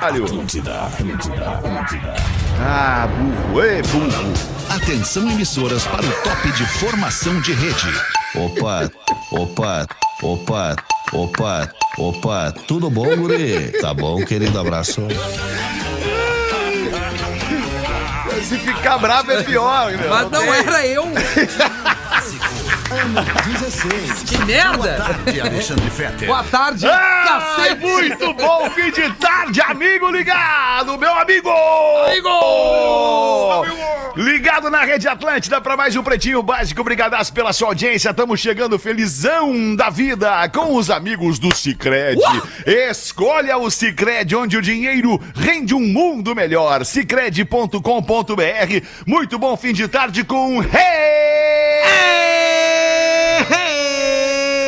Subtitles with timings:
[0.00, 2.14] Atlântida, Atlântida, Atlântida.
[2.60, 4.32] Ah, burro, ei, burro.
[4.68, 7.92] Atenção emissoras para o top de formação de rede.
[8.34, 8.90] Opa,
[9.32, 9.86] opa,
[10.22, 10.76] opa,
[11.12, 12.52] opa, opa.
[12.68, 13.72] Tudo bom, guri?
[13.80, 14.58] Tá bom, querido?
[14.60, 15.02] Abraço.
[18.42, 20.10] Se ficar bravo é pior, meu.
[20.10, 21.04] Mas não era eu.
[22.90, 23.20] Ano
[23.52, 24.22] 16.
[24.22, 24.94] Que merda.
[24.96, 26.28] Tarde, Alexandre Fetter.
[26.28, 27.84] Boa tarde, Ai, cacete.
[27.84, 31.50] muito bom fim de tarde, amigo ligado, meu amigo!
[32.06, 33.66] Amigo!
[34.16, 36.80] Ligado na Rede Atlântida para mais um Pretinho Básico.
[36.80, 38.10] Obrigadaço pela sua audiência.
[38.10, 42.20] Estamos chegando felizão da vida com os amigos do Cicred.
[42.64, 46.84] Escolha o Cicred, onde o dinheiro rende um mundo melhor.
[46.84, 47.80] Cicred.com.br.
[49.06, 52.75] Muito bom fim de tarde com Hey!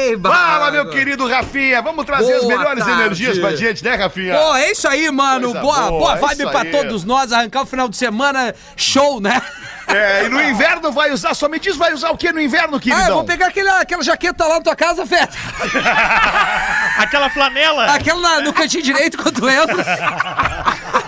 [0.09, 1.83] Ei, Fala, meu querido Rafinha.
[1.83, 3.01] Vamos trazer as Boa melhores tarde.
[3.01, 4.35] energias pra gente, né, Rafinha?
[4.37, 5.47] Pô, é isso aí, mano.
[5.53, 6.71] Coisa boa, boa, boa é vibe isso pra aí.
[6.71, 7.33] todos nós.
[7.33, 9.41] Arrancar o final de semana, show, né?
[9.87, 12.79] É, e no inverno vai usar, só me diz, vai usar o que no inverno,
[12.79, 13.05] queridão?
[13.07, 15.33] Ah, eu vou pegar aquele, aquela jaqueta lá na tua casa, Feta.
[16.99, 17.87] Aquela flanela.
[17.87, 19.77] Aquela na- no cantinho direito quando entra.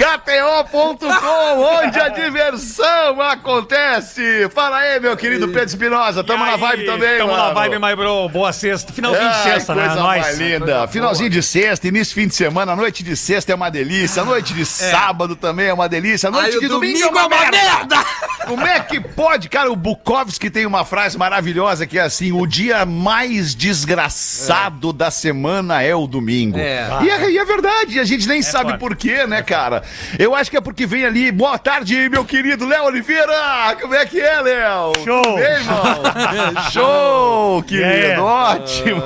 [0.00, 4.48] KTO.com, onde a diversão acontece.
[4.48, 6.24] Fala aí, meu querido Pedro Espinosa.
[6.24, 7.48] Tamo na vibe também, Tamo mano.
[7.48, 8.26] na vibe, my bro.
[8.30, 8.94] Boa sexta.
[8.94, 9.84] Finalzinho de Ai, sexta, né?
[9.84, 10.22] coisa Nós.
[10.22, 10.88] mais linda.
[10.88, 14.54] Finalzinho de sexta, início de fim de semana, noite de sexta é uma delícia, noite
[14.54, 18.04] de sábado também é uma delícia, noite de domingo, domingo é uma merda.
[18.46, 19.48] Como é que pode?
[19.48, 25.10] Cara, o Bukowski tem uma frase maravilhosa que é assim: o dia mais desgraçado da
[25.10, 26.58] semana é o domingo.
[26.58, 26.88] É.
[27.02, 28.80] E, é, e é verdade, a gente nem sabe forte.
[28.80, 29.82] por quê, né, cara?
[30.18, 31.30] Eu acho que é porque vem ali.
[31.30, 33.76] Boa tarde, meu querido Léo Oliveira!
[33.80, 34.92] Como é que é, Léo?
[35.04, 35.22] Show.
[35.22, 36.64] Tudo bem, irmão?
[36.70, 37.90] Show, querido!
[37.90, 38.22] Yeah.
[38.22, 39.02] Ótimo!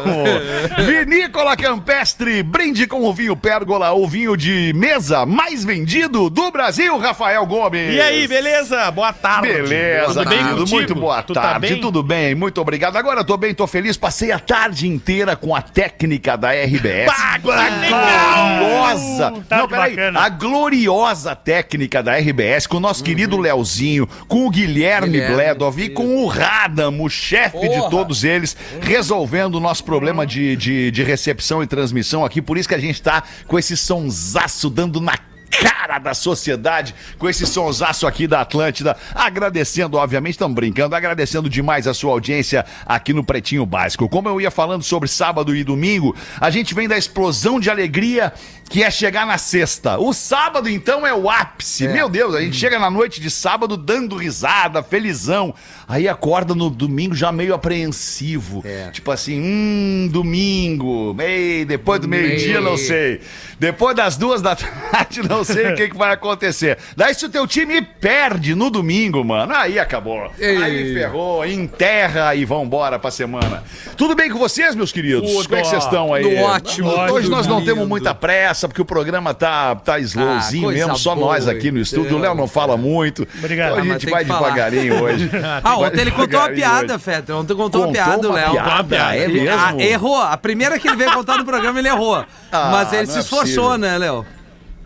[0.86, 6.96] Vinícola Campestre, brinde com o vinho Pérgola, o vinho de mesa mais vendido do Brasil,
[6.98, 7.94] Rafael Gomes.
[7.94, 8.90] E aí, beleza?
[8.90, 9.33] Boa tarde.
[9.40, 10.56] Beleza, Tudo bem querido.
[10.58, 10.76] contigo?
[10.76, 11.68] Muito boa Tu tá tarde.
[11.68, 11.80] bem?
[11.80, 12.34] Tudo bem?
[12.34, 12.96] Muito obrigado.
[12.96, 13.96] Agora eu tô bem, tô feliz.
[13.96, 17.06] Passei a tarde inteira com a técnica da RBS.
[17.06, 19.32] Bah, gloriosa.
[19.48, 19.90] Tá Não, peraí.
[19.96, 20.20] bacana.
[20.20, 25.78] A gloriosa técnica da RBS com o nosso querido Leozinho, com o Guilherme, Guilherme, Bledov
[25.80, 30.90] e com o Radam, o chefe de todos eles, resolvendo o nosso problema de, de,
[30.90, 32.40] de recepção e transmissão aqui.
[32.42, 35.16] Por isso que a gente tá com esse sonsaço dando na
[35.50, 38.96] cara da sociedade com esse sonsaço aqui da Atlântida.
[39.14, 44.08] Agradecendo, obviamente, estamos brincando, agradecendo demais a sua audiência aqui no Pretinho Básico.
[44.08, 48.32] Como eu ia falando sobre sábado e domingo, a gente vem da explosão de alegria
[48.68, 49.98] que é chegar na sexta.
[49.98, 51.86] O sábado, então, é o ápice.
[51.86, 55.54] Meu Deus, a gente chega na noite de sábado dando risada, felizão.
[55.86, 58.62] Aí acorda no domingo já meio apreensivo.
[58.64, 58.90] É.
[58.90, 61.14] Tipo assim, hum, domingo.
[61.20, 63.20] Ei, depois do meio-dia, não sei.
[63.58, 66.76] Depois das duas da tarde, não sei o que, que vai acontecer.
[66.96, 70.30] Daí se o teu time perde no domingo, mano, aí acabou.
[70.38, 70.62] Ei.
[70.62, 73.62] Aí ferrou, enterra e vambora pra semana.
[73.96, 75.30] Tudo bem com vocês, meus queridos?
[75.30, 75.44] Tudo.
[75.48, 76.22] Como é que vocês estão aí?
[76.22, 77.70] Tudo ótimo, Hoje nós não lindo.
[77.72, 81.70] temos muita pressa, porque o programa tá, tá slowzinho Ah, mesmo, só boa, nós aqui
[81.70, 82.16] no estúdio.
[82.16, 83.26] O Léo não fala muito.
[83.38, 83.72] Obrigado.
[83.72, 85.30] Então a Ah, gente tem vai devagarinho hoje.
[85.64, 86.98] Ah, ontem ele contou uma piada.
[86.98, 87.34] Feta.
[87.34, 88.52] Ontem contou uma Contou piada, o uma Léo.
[88.52, 89.14] piada?
[89.16, 89.58] É Ele- mesmo?
[89.58, 90.20] ah, errou.
[90.20, 92.24] A primeira que ele veio contar no programa, ele errou.
[92.52, 93.40] Ah, Mas ele não se é esforçou,
[93.70, 93.78] possível.
[93.78, 94.26] né, Léo?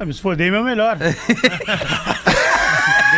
[0.04, 0.96] Me esfodei meu melhor.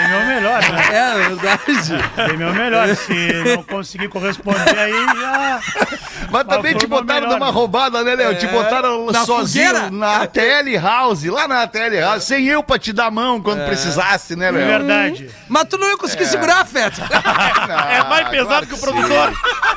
[0.00, 0.86] Dei meu melhor, né?
[0.92, 2.04] É verdade.
[2.28, 2.96] Dei meu melhor.
[2.96, 5.60] Se não conseguir corresponder aí, já.
[6.30, 7.52] Mas também te botaram melhor, numa né?
[7.52, 8.34] roubada, né, Léo?
[8.38, 8.48] Te É.
[8.48, 9.90] botaram Na sozinho fogueira?
[9.90, 13.40] na TL House, lá na TL House, sem eu pra te dar a mão É.
[13.40, 14.66] quando precisasse, né, É Léo?
[14.66, 15.30] verdade.
[15.48, 17.02] Mas tu não ia conseguir segurar, Feta.
[17.90, 19.32] É mais pesado que o produtor.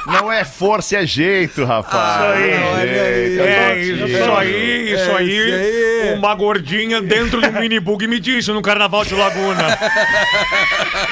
[0.05, 2.15] Não é força, é jeito, rapaz.
[2.15, 2.51] Isso aí.
[2.51, 2.55] É
[2.87, 3.47] jeito, aí.
[3.47, 4.03] é É, isso
[4.37, 5.29] aí, isso É, aí.
[5.29, 6.13] isso aí.
[6.17, 9.77] Uma gordinha dentro do mini bug me disse no carnaval de Laguna.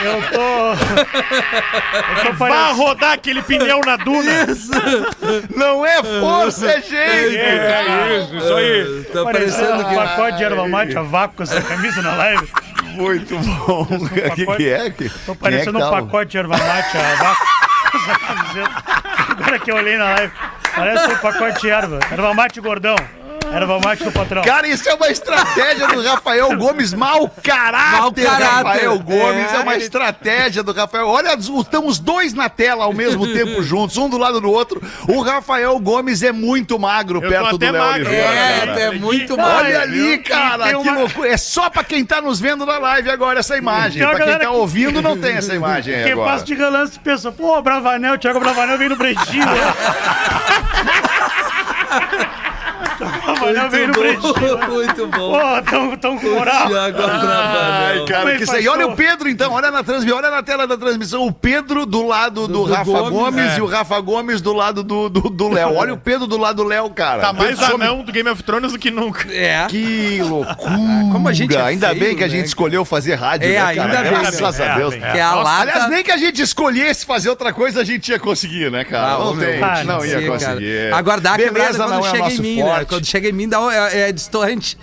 [0.03, 0.72] Eu tô.
[2.19, 4.47] Eu tô Vá rodar aquele pneu na duna.
[5.56, 7.38] Não é força, é jeito.
[7.38, 9.03] É, isso, isso aí.
[9.11, 9.96] Tá parecendo um que...
[9.96, 12.47] pacote de erva mate a vácuo com essa camisa na live.
[12.93, 13.87] Muito bom.
[13.90, 14.90] O que, que é?
[14.90, 17.46] Que, Tô parecendo é um pacote de erva mate a vácuo
[17.91, 18.84] com essa camiseta.
[19.29, 20.34] Agora que eu olhei na live,
[20.76, 21.99] parece um pacote de erva.
[22.11, 22.96] Erva mate gordão.
[23.53, 24.44] Erva mate do patrão.
[24.44, 28.46] Cara, isso é uma estratégia do Rafael Gomes, mau caráter, Mau caráter.
[28.46, 29.56] Rafael Gomes, é.
[29.56, 29.59] É.
[29.59, 31.08] uma estratégia do Rafael.
[31.08, 34.82] Olha, estamos dois na tela ao mesmo tempo juntos, um do lado do outro.
[35.08, 38.80] O Rafael Gomes é muito magro Eu perto do Léo magro, Oliveira.
[38.80, 39.56] É, é muito Olha mal.
[39.58, 40.24] Olha ali, viu?
[40.24, 41.30] cara, que uma- loucura.
[41.30, 44.02] É só pra quem tá nos vendo na live agora essa imagem.
[44.02, 46.32] Pra quem tá que- ouvindo, não tem essa imagem Quem agora.
[46.32, 49.46] passa de relance pensa, pô, Bravanel, Thiago Bravanel vem no pretinho.
[53.46, 53.67] né?
[53.70, 54.58] Veio no pretinho.
[54.70, 55.32] Muito bom.
[55.32, 56.67] Pô, tão, tão com moral.
[56.67, 58.67] Thiago Ai, cara, é que isso aí.
[58.67, 59.52] Olha o Pedro, então.
[59.53, 61.26] Olha na transmissão, olha na tela da transmissão.
[61.26, 63.58] O Pedro do lado do, Do- do Rafa Gomes, Gomes, é.
[63.58, 65.76] e o Rafa Gomes do lado do do do Léo.
[65.76, 67.22] Olha o Pedro do lado do Léo, cara.
[67.22, 69.32] Tá mais Pedro some- anão do Game of Thrones do que nunca.
[69.32, 69.66] É.
[69.67, 70.55] Que loucura.
[71.11, 72.34] como a gente é ainda feio, bem que a né?
[72.34, 73.70] gente escolheu fazer rádio, É, né, cara?
[73.70, 74.67] ainda bem, Graças né?
[74.67, 74.93] a Deus.
[74.93, 75.61] É, Que é a Nossa, lata...
[75.72, 79.14] Aliás, nem que a gente escolhesse fazer outra coisa, a gente ia conseguir, né, cara?
[79.16, 80.90] Ah, não tem, não ia conseguir.
[81.22, 82.85] Dá a quebrada não quando é o chega em mim, né?
[82.88, 83.29] Quando chega
[83.72, 84.78] é, é distante.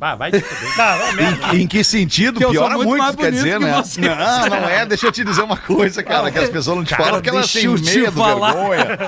[0.00, 0.40] Ah, vai te.
[0.76, 1.54] Tá, vai mesmo.
[1.54, 2.38] Em que sentido?
[2.38, 3.72] Que eu sou Piora muito muito, quer dizer, que né?
[3.82, 4.00] você.
[4.00, 4.86] Não, não é.
[4.86, 7.28] Deixa eu te dizer uma coisa, cara, que as pessoas não te Cara, falam porque
[7.28, 8.52] elas têm medo, falar.
[8.52, 8.98] vergonha.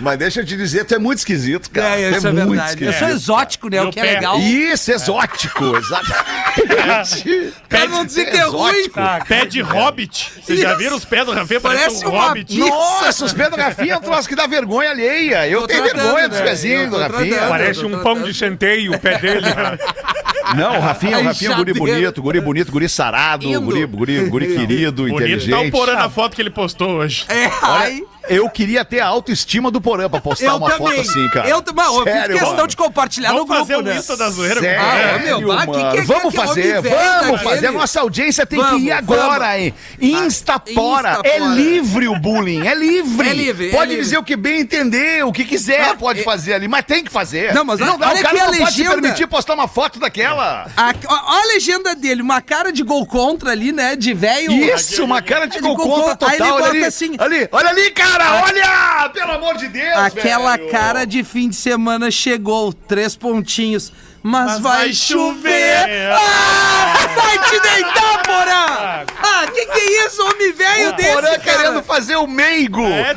[0.00, 2.00] Mas deixa eu te dizer, tu é muito esquisito, cara.
[2.00, 2.84] É, Tu isso é muito verdade.
[2.84, 3.16] Eu sou esquisito.
[3.16, 3.82] exótico, né?
[3.82, 4.12] O que é pé?
[4.14, 4.38] legal.
[4.38, 7.52] Isso, exótico, exatamente.
[7.68, 8.70] Pra não dizer que é ruim.
[8.70, 8.94] Exótico.
[8.94, 10.32] Tá, Pé de hobbit.
[10.42, 11.60] Vocês já viram os pés do Rafinha?
[11.60, 12.58] Parece, Parece um hobbit.
[12.58, 15.46] Nossa, os pés do Rafinha é um troço que dá vergonha alheia.
[15.48, 17.46] Eu tenho vergonha dos pezinhos do Rafinha.
[17.48, 19.46] Parece um pão de centeio o pé dele.
[20.56, 24.28] Não, o Rafinha, o Rafinha é um guri bonito, guri bonito, guri sarado, guri, guri,
[24.28, 25.70] guri querido, Bonito tá o inteligente.
[25.70, 27.24] porã na foto que ele postou hoje.
[27.28, 28.02] É, ai.
[28.28, 30.96] Eu queria ter a autoestima do Porã pra postar Eu uma também.
[30.96, 31.48] foto assim, cara.
[31.48, 31.84] Eu, também.
[31.84, 32.66] eu fiz questão mano.
[32.68, 34.00] de compartilhar Vamos no grupo, fazer o né?
[34.18, 37.38] Da zoeira Sério, Ah, meu, bah, que que é vamos que homem fazer, vamos daquele?
[37.38, 37.66] fazer.
[37.68, 39.54] A nossa audiência tem que Vamos, ir agora, vamos.
[39.56, 39.74] hein?
[40.00, 41.10] Instapora.
[41.12, 41.20] Instapora.
[41.24, 43.28] É livre o bullying, é livre.
[43.28, 44.04] É livre, é Pode livre.
[44.04, 47.02] dizer o que bem entender, o que quiser Não, pode é- fazer ali, mas tem
[47.04, 47.52] que fazer.
[47.54, 49.68] Não, mas não dá, olha o cara aqui a não pode se permitir postar uma
[49.68, 50.70] foto daquela.
[50.76, 53.96] A, ó a legenda dele, uma cara de gol contra ali, né?
[53.96, 54.52] De velho.
[54.52, 56.54] Isso, uma cara de gol contra aí ele total.
[56.54, 59.08] Olha bota ali, assim- ali, olha ali, cara, olha!
[59.10, 60.70] Pelo amor de Deus, Aquela velho.
[60.70, 63.92] cara de fim de semana chegou, três pontinhos.
[64.30, 65.78] Mas, vai, vai chover.
[65.80, 66.12] chover.
[66.12, 69.04] Ah, vai te deitar, porã!
[69.22, 71.38] Ah, que que é isso, homem velho desse, Porã cara?
[71.38, 72.84] querendo fazer o meigo.
[72.86, 73.16] É,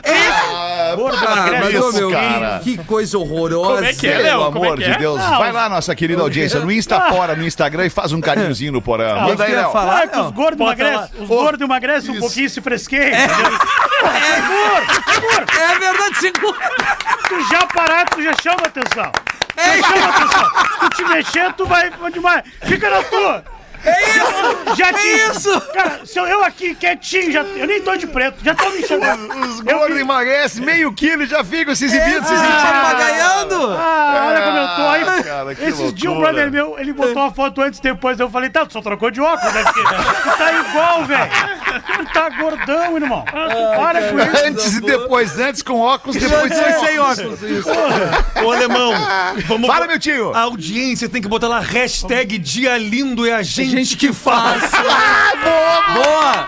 [0.54, 2.60] Ah, Gordo, para Ah, com mas, isso, meu, cara.
[2.64, 3.76] que, coisa horrorosa.
[3.76, 4.98] Como é que é, Pelo é amor que de é?
[4.98, 5.20] Deus.
[5.20, 8.82] Não, Vai lá, nossa querida audiência, no Instapora, no Instagram, e faz um carinhozinho no
[8.82, 9.14] Porã.
[9.16, 9.72] que Manda aí, Léo.
[9.72, 10.08] falar?
[10.14, 13.08] Ah, os gordos emagrecem, os Ô, gordos emagrecem um pouquinho e se fresqueiam.
[13.08, 13.60] entendeu?
[15.62, 16.58] É verdade, segura.
[17.28, 19.12] Tu já parar, tu já chama atenção.
[19.58, 20.50] Já chama atenção.
[20.72, 22.44] Se tu te mexer, tu vai demais.
[22.64, 23.44] Fica na tua.
[23.84, 24.76] É isso!
[24.76, 25.08] Já É te...
[25.32, 25.62] isso!
[25.74, 28.80] Cara, se eu, eu aqui quietinho, já, eu nem tô de preto, já tô me
[28.80, 29.28] enxergando.
[29.48, 32.62] Os gordos emagrecem meio quilo e já ficam se exibindo, se Ah, exibindo.
[32.62, 33.68] papagaiando!
[33.78, 34.82] Ah, olha como eu tô
[35.14, 35.24] aí.
[35.24, 38.20] cara, que Esses dias um brother meu, ele botou uma foto antes e depois.
[38.20, 39.64] Eu falei, tá, tu só trocou de óculos, né?
[39.64, 41.32] Porque tu tá igual, velho.
[41.98, 43.24] Tu tá gordão, irmão.
[43.26, 44.46] Para com isso.
[44.46, 47.40] Antes e depois, antes com óculos, depois sem Sem óculos.
[47.66, 48.46] óculos.
[48.46, 48.94] Ô, alemão,
[49.48, 49.68] vamos...
[49.68, 50.34] Fala, meu tio.
[50.34, 54.70] A audiência tem que botar lá hashtag dia lindo é a gente, Gente que faz.
[55.94, 56.46] Boa!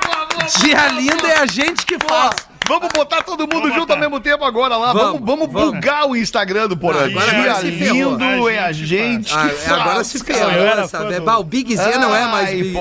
[0.60, 2.36] Dia lindo é a gente que faz.
[2.68, 4.94] Vamos botar todo mundo junto ao mesmo tempo agora lá.
[4.94, 5.74] Vamos, Vamos, vamos, vamos.
[5.76, 7.00] bugar o Instagram do Porã.
[7.02, 9.82] Ah, agora- Dia agora lindo é a gente Ah, que é, faz.
[9.82, 11.20] agora se ferrou fã velha.
[11.20, 12.80] do- O Big Z não é mais Ai, Big Z.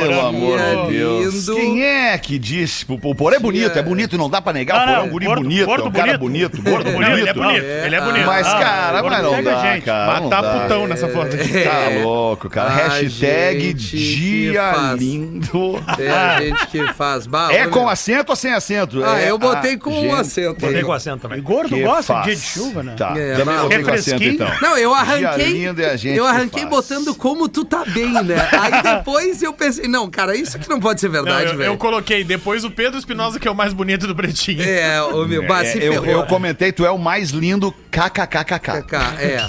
[0.00, 1.34] Pelo amor de Dia Deus.
[1.48, 1.56] lindo.
[1.56, 2.84] Quem é que disse?
[2.88, 4.76] O Porã é bonito, é bonito, não dá pra negar.
[4.76, 6.50] O Não, Porã é um guri gordo- bonito, gordo é um cara bonito.
[6.58, 7.10] bonito, gordo bonito.
[7.10, 8.26] Não, ele é bonito, É, ele é ah, bonito.
[8.26, 10.20] Mas, Ah, cara, mas não dá, cara.
[10.20, 11.30] não Matar putão nessa foto.
[11.36, 12.68] Tá louco, cara.
[12.70, 15.82] Hashtag dia lindo.
[15.98, 17.26] É a gente que faz.
[17.50, 18.73] É com acento ou sem acento?
[19.04, 20.60] Ah, É eu botei com gente um acento.
[20.60, 21.40] Botei com acento também.
[21.42, 22.24] Gordo que gosta faz.
[22.24, 22.94] de dia de chuva, né?
[22.96, 24.32] Tá, É, também mas- botei com acento Refresquinho.
[24.34, 24.60] então.
[24.60, 25.64] Não, eu arranquei.
[25.66, 26.70] É a gente eu que arranquei faz.
[26.74, 28.36] botando como tu tá bem, né?
[28.52, 31.70] Aí depois eu pensei, não, cara, isso aqui não pode ser Não, verdade, eu, velho.
[31.72, 34.62] eu coloquei depois o Pedro Espinosa, que é o mais bonito do Pretinho.
[34.62, 36.06] É, ô meu, bah, se É, eu, ferrou.
[36.08, 38.82] eu comentei, tu é o mais lindo kkkk.
[38.86, 39.40] Cá, É,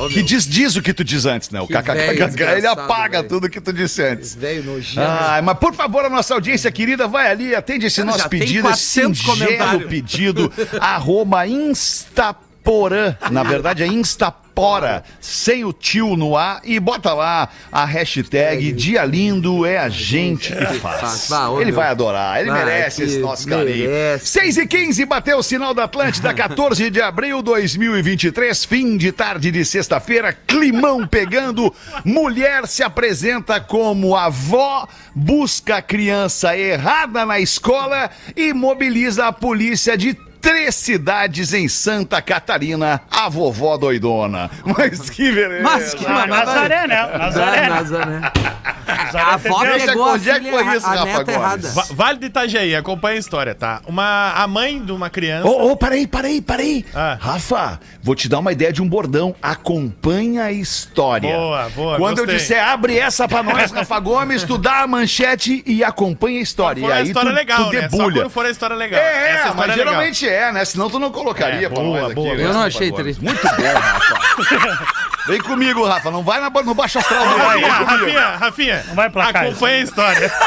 [0.00, 1.60] ô Que diz, diz o que tu diz antes, né?
[1.60, 2.42] O Que velho kkkk.
[2.56, 3.28] Ele apaga velho.
[3.28, 4.34] tudo que tu disse antes.
[4.34, 5.00] Velho nojento.
[5.00, 8.68] Ai, mas por favor, a nossa audiência querida, vai ali, atende esse Cara, nosso pedido,
[8.76, 9.90] 400 singelo comentários.
[9.90, 13.86] pedido, arroba Instaporã, na verdade é
[14.52, 19.88] Instapora, sem o tio no ar, e bota lá a hashtag Dia Lindo é a
[19.88, 21.26] gente que faz.
[21.28, 21.60] faz.
[21.60, 23.88] Ele vai adorar, ele merece esse nosso carinho.
[23.88, 24.26] merece.
[24.26, 29.10] 6 e 15 bateu o sinal da Atlântida, 14 de abril de 2023, fim de
[29.10, 31.74] tarde de sexta-feira, climão pegando.
[32.04, 39.96] Mulher se apresenta como avó, busca a criança errada na escola e mobiliza a polícia
[39.96, 44.50] de três cidades em Santa Catarina, a vovó doidona.
[44.76, 45.62] Mas que beleza.
[45.62, 47.06] Mas que Ah, Nazaré, né?
[47.16, 47.68] Nazaré, né?
[47.70, 48.32] Nazaré.
[49.14, 51.34] A avó Onde é que- pegou a é filha, foi isso, a Rafa neta Gomes?
[51.36, 51.68] errada.
[51.70, 53.80] Va- Vale do Itajaí, acompanha a história, tá?
[53.86, 55.46] Uma, a mãe de uma criança.
[55.48, 56.84] Ô, ô, peraí, peraí, peraí.
[56.94, 57.16] Ah.
[57.20, 59.34] Rafa, vou te dar uma ideia de um bordão.
[59.40, 61.32] Acompanha a história.
[61.34, 62.40] Boa, boa, Quando eu gostei.
[62.40, 66.82] disser abre essa pra nós, Rafa Gomes, tu dá a manchete e acompanha a história.
[66.82, 67.80] For e a aí história tu, legal, tu né?
[67.82, 68.20] Só debulha.
[68.22, 69.00] quando for a história legal.
[69.00, 69.94] É, Essa história mas é legal.
[70.32, 70.64] É, né?
[70.64, 72.14] Senão tu não colocaria É, pra boa, nós aqui.
[72.14, 72.34] boa.
[72.34, 73.22] né, Eu não achei triste.
[73.22, 74.86] Muito bom, Rafa.
[75.28, 76.10] Vem comigo, Rafa.
[76.10, 77.24] Não vai na, no baixo astral.
[77.24, 77.38] não.
[77.38, 77.84] Rafinha, comigo.
[77.86, 80.32] Rafinha, Rafinha, Não vai pra cá, acompanha a história.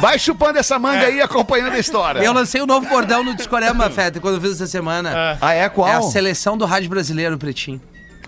[0.00, 2.20] Vai chupando essa manga aí e acompanhando a história.
[2.20, 5.36] Eu lancei o novo bordão no Discorama, Feta, quando eu fiz essa semana.
[5.42, 5.68] Ah, é?
[5.68, 5.86] Qual?
[5.86, 7.78] É a seleção do rádio brasileiro, Pretinho.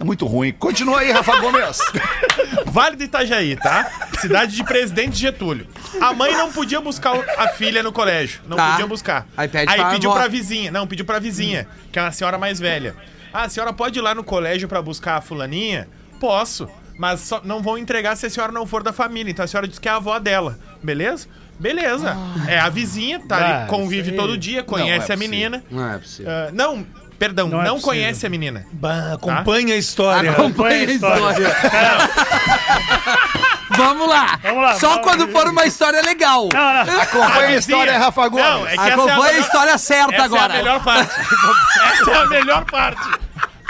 [0.01, 0.53] É muito ruim.
[0.53, 1.79] Continua aí, Rafa Gomes.
[2.67, 3.91] Vale do Itajaí, tá?
[4.21, 5.67] Cidade de Presidente Getúlio.
[6.01, 8.41] A mãe não podia buscar a filha no colégio.
[8.49, 8.71] Não Tá.
[8.73, 9.27] podia buscar.
[9.37, 10.19] Aí pede pra pediu avó.
[10.21, 10.71] pra vizinha.
[10.71, 12.95] Não, pediu pra vizinha, que é uma senhora mais velha.
[13.33, 15.89] Ah, a senhora pode ir lá no colégio pra buscar a fulaninha?
[16.19, 16.69] Posso.
[16.99, 19.31] Mas só não vão entregar se a senhora não for da família.
[19.31, 20.59] Então a senhora diz que é a avó dela.
[20.83, 21.27] Beleza?
[21.59, 22.17] Beleza.
[22.49, 24.17] É a vizinha, tá Ah, ali, convive isso aí.
[24.17, 25.63] todo dia, conhece é a menina.
[25.71, 26.31] Não é possível.
[26.33, 26.85] Ah, não,
[27.23, 28.67] perdão, Não não, é conhece a menina.
[28.73, 30.33] Bah, acompanha a história.
[30.33, 31.57] Acompanha a a história.
[33.77, 34.39] Vamos lá.
[34.43, 36.49] Vamos lá, Só vamos- quando for uma história legal.
[36.53, 37.01] Não, não.
[37.01, 38.45] Acompanha a história, Rafa Gomes.
[38.45, 40.55] Não, é essa é a Acompanha a história certa Essa agora.
[40.55, 41.15] é a melhor parte.
[41.93, 43.09] Essa é a melhor parte.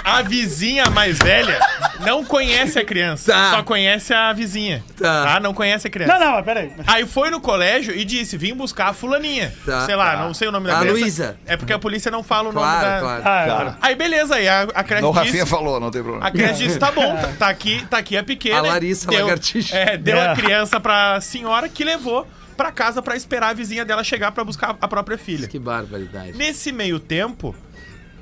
[0.04, 1.60] A vizinha mais velha
[2.04, 3.50] não conhece a criança, Tá.
[3.52, 4.82] só conhece a vizinha.
[4.98, 5.24] Tá.
[5.34, 5.40] Tá.
[5.40, 6.12] Não conhece a criança.
[6.12, 6.72] Não, não, mas peraí.
[6.86, 9.52] Aí foi no colégio e disse: vim buscar a fulaninha.
[9.64, 9.86] Tá.
[9.86, 10.98] Sei lá, não sei o nome da A criança.
[11.00, 11.36] Luísa.
[11.46, 13.00] É porque a polícia não fala o nome Claro, da.
[13.00, 13.22] claro.
[13.24, 13.78] Ah, Cara.
[13.80, 15.24] Aí beleza, aí a, a creche Não, o disse.
[15.26, 16.26] Rafinha falou, não tem problema.
[16.26, 18.58] A criança disse: tá bom, tá, tá aqui, tá aqui a pequena.
[18.58, 19.76] A Larissa deu, Lagartixa.
[19.76, 20.28] É, deu É.
[20.28, 24.44] a criança pra senhora que levou pra casa pra esperar a vizinha dela chegar pra
[24.44, 25.48] buscar a própria filha.
[25.48, 26.32] Que barbaridade.
[26.36, 27.54] Nesse meio tempo,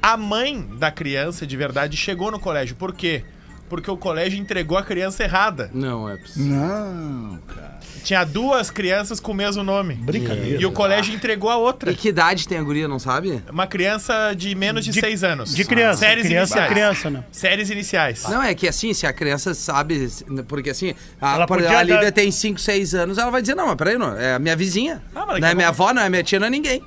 [0.03, 2.77] a mãe da criança de verdade chegou no colégio.
[2.77, 3.25] Por quê?
[3.71, 5.71] Porque o colégio entregou a criança errada.
[5.73, 6.45] Não é possível.
[6.57, 7.81] Não, cara.
[8.03, 9.95] Tinha duas crianças com o mesmo nome.
[9.95, 10.61] Brincadeira.
[10.61, 11.93] E o colégio entregou a outra.
[11.93, 13.43] E que idade tem a guria, não sabe?
[13.51, 15.55] Uma criança de menos de, De- seis anos.
[15.55, 16.01] De criança.
[16.01, 16.73] Séries criança iniciais.
[16.73, 17.25] criança, né?
[17.31, 18.25] Séries iniciais.
[18.25, 20.09] Não, é que assim, se a criança sabe.
[20.49, 23.41] Porque assim, a, Ela por- podia a Lívia dar- tem 5, 6 anos, ela vai
[23.43, 25.03] dizer: não, mas peraí, não, é a minha vizinha.
[25.15, 26.83] Ah, não é a minha avó, não é minha tia, não é ninguém.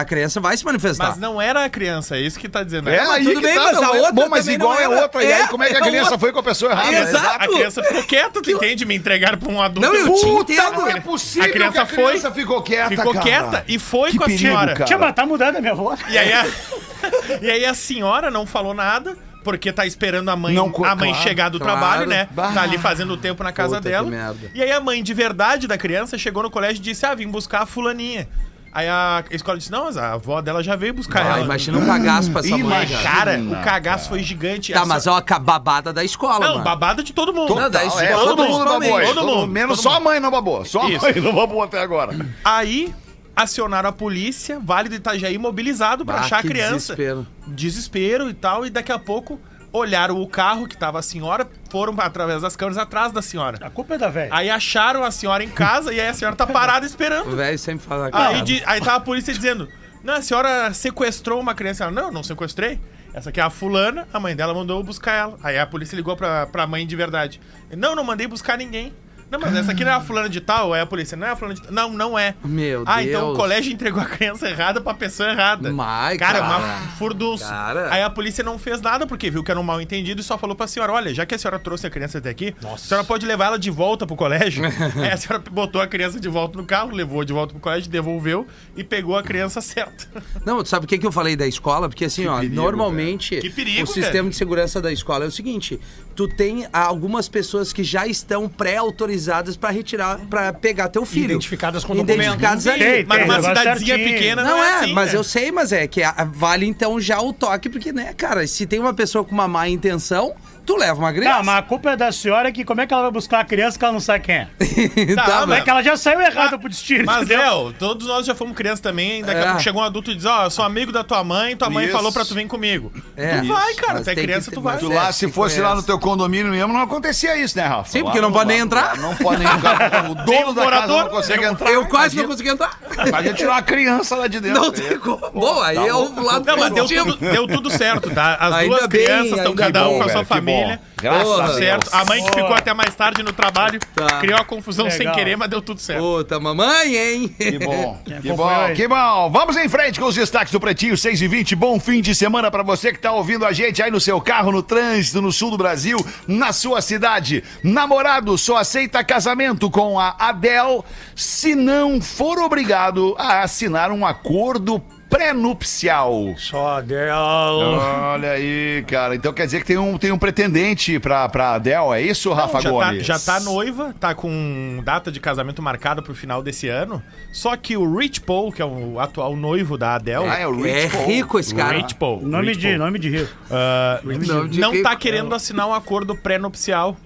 [0.00, 1.08] A criança vai se manifestar.
[1.08, 2.88] Mas não era a criança, é isso que tá dizendo.
[2.88, 4.80] É, Ela- aí tudo que bem, tá, mas a é- outra Bom, mas igual não
[4.80, 5.22] é outra.
[5.24, 6.92] E aí, É, como é que a criança foi com a pessoa errada?
[6.92, 7.42] Exato.
[7.42, 8.84] A criança ficou quieta, tu entende?
[8.84, 9.88] Me entregaram pra um adulto.
[9.88, 10.72] Não, eu te Puta, entendo.
[10.72, 13.24] não é possível A criança que a criança foi- ficou quieta, Ficou cara.
[13.24, 14.72] quieta e foi Que com a perigo, senhora.
[14.74, 14.84] cara.
[14.84, 16.00] Tia, mas tá mudando a minha voz.
[16.08, 16.46] E aí, a...
[17.42, 21.10] e aí a senhora não falou nada, porque tá esperando a mãe, Não, a mãe
[21.10, 21.78] claro, chegar do claro.
[21.78, 22.28] trabalho, né?
[22.32, 22.52] Bah.
[22.52, 24.08] Tá ali fazendo o tempo na casa Puta, que dela.
[24.08, 24.50] merda.
[24.54, 27.28] E aí a mãe de verdade da criança chegou no colégio e disse: Ah, vim
[27.28, 28.28] buscar a fulaninha.
[28.72, 31.44] Aí a escola disse: Não, mas a avó dela já veio buscar Ah, ela.
[31.44, 33.02] imagina um cagaço pra essa mãe, Imagina.
[33.02, 33.18] cara.
[33.18, 34.72] Cara, Não, o cagaço foi gigante.
[34.72, 36.64] Tá, Essa- mas ó, a babada da escola, Não, mano.
[36.64, 37.54] babada de todo mundo.
[37.54, 38.96] Não, da é, escola, todo mundo babou.
[38.96, 40.06] aí, Todo mundo, Menos todo só mundo.
[40.08, 40.64] a mãe não babou.
[40.64, 41.04] Só a Isso.
[41.04, 42.14] mãe não babou até agora.
[42.44, 42.94] Aí
[43.34, 46.94] acionaram a polícia, Vale do Itajaí mobilizado pra Bah, achar a criança.
[46.94, 47.26] desespero.
[47.46, 49.40] Desespero e tal, e daqui a pouco
[49.72, 53.58] olharam o carro que tava a senhora, foram através das câmeras atrás da senhora.
[53.64, 54.30] A culpa é da velha.
[54.32, 57.36] Aí acharam a senhora em casa e aí a senhora tá parada O esperando.
[57.36, 59.68] velho sempre fala Aí, aí tava a polícia dizendo:
[60.02, 61.84] Não, a senhora sequestrou uma criança.
[61.84, 62.80] Ela, não, não sequestrei.
[63.14, 65.38] Essa aqui é a fulana, a mãe dela mandou buscar ela.
[65.42, 67.40] Aí a polícia ligou pra, pra mãe de verdade.
[67.76, 68.94] Não, não mandei buscar ninguém.
[69.30, 70.72] Não, mas essa aqui não é a fulana de tal?
[70.72, 71.72] Aí a polícia, não é a fulana de tal.
[71.72, 72.34] Não, não é.
[72.44, 73.08] Meu ah, Deus.
[73.08, 75.70] então o colégio entregou a criança errada pra pessoa errada.
[75.70, 76.58] Mas, cara, cara.
[76.58, 77.44] uma furdunço.
[77.44, 77.92] Cara.
[77.92, 80.38] Aí a polícia não fez nada porque viu que era um mal entendido e só
[80.38, 83.04] falou pra senhora: olha, já que a senhora trouxe a criança até aqui, a senhora
[83.04, 84.64] pode levar ela de volta pro colégio.
[84.96, 87.90] Aí a senhora botou a criança de volta no carro, levou de volta pro colégio,
[87.90, 90.06] devolveu e pegou a criança certa.
[90.44, 91.88] Não, tu sabe por que, que eu falei da escola?
[91.88, 94.30] Porque assim, ó, perigo, normalmente Que perigo, o sistema velho.
[94.30, 95.78] de segurança da escola é o seguinte:
[96.18, 101.26] tu tem algumas pessoas que já estão pré-autorizadas pra retirar, pra pegar teu filho.
[101.26, 102.82] Identificadas com Identificadas documento.
[102.84, 102.94] ali.
[102.96, 104.18] Tem, Mas numa cidadezinha certinho.
[104.18, 105.18] pequena Não, é, assim, mas né?
[105.20, 108.66] eu sei, mas é que a- vale então já o toque, porque, né, cara, se
[108.66, 110.34] tem uma pessoa com uma má intenção,
[110.68, 111.36] tu leva uma criança.
[111.38, 113.44] Tá, mas a culpa é da senhora que como é que ela vai buscar a
[113.44, 114.48] criança que ela não sabe quem é?
[115.16, 117.26] Tá, Tá, Como é que ela já saiu errada pro destino, Mas?
[117.26, 119.22] Léo, todos nós já fomos crianças também.
[119.22, 119.42] Daqui É.
[119.42, 121.70] a pouco chegou um adulto e diz: Ó, eu sou amigo da tua mãe, tua
[121.70, 121.94] mãe Isso.
[121.96, 122.92] falou pra tu vir comigo.
[123.16, 123.40] É.
[123.40, 123.94] tu vai, cara.
[123.94, 124.74] Mas Tu é que criança, tu vai.
[124.74, 127.64] mas Tu é, lá, se fosse lá no teu condomínio mesmo, não acontecia isso, né,
[127.64, 127.90] Rafa?
[127.90, 128.96] Sim, porque não pode nem entrar.
[128.98, 129.78] Não pode nem entrar.
[130.08, 131.70] O dono da casa morador, não consegue entrar.
[131.70, 132.78] Eu quase não consegui entrar.
[133.06, 134.60] Imagina tirar uma criança lá de dentro.
[134.60, 135.30] Não tem como.
[135.32, 138.36] Bom, aí é o lado Não, mas deu tudo, deu tudo certo, tá?
[138.40, 140.80] As duas crianças estão cada um com a sua velho, que família.
[141.00, 141.88] Graças Porra, a Tudo certo.
[141.92, 144.18] A mãe que ficou até mais tarde no trabalho Tá.
[144.20, 145.14] criou a confusão sem Legal.
[145.14, 146.00] querer, mas deu tudo certo.
[146.02, 147.28] Puta, mamãe, hein?
[147.28, 148.74] Que bom, que bom, aí?
[148.74, 149.30] que bom.
[149.30, 151.54] Vamos em frente com os destaques do Pretinho 6 e 20.
[151.56, 154.50] Bom fim de semana pra você que tá ouvindo a gente aí no seu carro,
[154.52, 157.44] no trânsito, no sul do Brasil, na sua cidade.
[157.62, 160.82] Namorado só aceita casamento com a Adele
[161.14, 166.34] se não for obrigado a assinar um acordo pré-nupcial.
[166.36, 168.12] Só dela.
[168.14, 169.14] Olha aí, cara.
[169.14, 172.60] Então quer dizer que tem um, tem um pretendente pra, pra Adele, é isso, Rafa
[172.60, 173.06] já, tá, Gomes?
[173.06, 177.02] já tá noiva, tá com data de casamento marcada pro final desse ano.
[177.32, 180.54] Só que o Rich Paul, que é o atual noivo da Adele, Ah, é o
[180.56, 181.06] Rich É Paul.
[181.06, 181.76] rico esse cara.
[181.76, 183.32] Rich Paul, Nome Rich de, Paul, nome de rico.
[183.50, 184.82] ah, Nome de não rico.
[184.84, 186.96] tá querendo assinar um acordo pré-nupcial.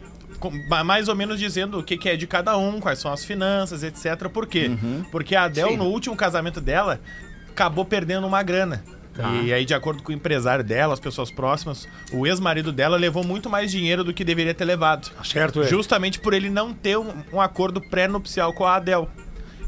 [0.85, 3.85] Mais ou menos dizendo o que, que é de cada um, quais são as finanças,
[3.85, 4.29] etc.
[4.29, 4.73] Por quê?
[4.83, 5.05] Uhum.
[5.13, 6.99] Porque a Adele, no último casamento dela,
[7.53, 8.83] acabou perdendo uma grana.
[9.15, 9.31] Tá.
[9.31, 13.23] E aí, de acordo com o empresário dela, as pessoas próximas, o ex-marido dela levou
[13.23, 15.11] muito mais dinheiro do que deveria ter levado.
[15.23, 15.67] Certo, é.
[15.67, 19.07] Justamente por ele não ter um, um acordo pré-nupcial com a Adele.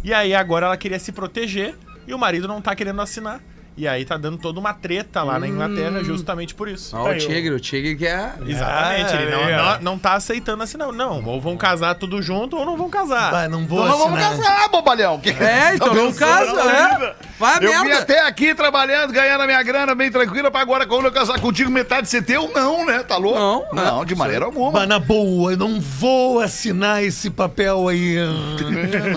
[0.02, 1.74] E aí agora ela queria se proteger
[2.06, 3.40] e o marido não tá querendo assinar.
[3.76, 6.96] E aí tá dando toda uma treta lá na Inglaterra justamente por isso.
[6.96, 8.32] Ó, o Tigre, o Tigre que é.
[8.46, 10.92] Exatamente, Ah, ele não, não, não tá aceitando assinar.
[10.92, 13.34] Não, ou vão casar tudo junto ou não vão casar.
[13.34, 15.20] Ah, não vou Então nós vamos casar, bobalhão.
[15.24, 17.14] É, então não casa, é.
[17.36, 17.98] Vai Eu vim merda.
[18.02, 21.68] até aqui trabalhando, ganhando a minha grana bem tranquila, pra agora, quando eu casar contigo,
[21.68, 23.02] metade ser teu, não, né?
[23.02, 23.38] Tá louco?
[23.38, 24.70] Não, não, de maneira alguma.
[24.70, 28.16] Mas na boa, eu não vou assinar esse papel aí.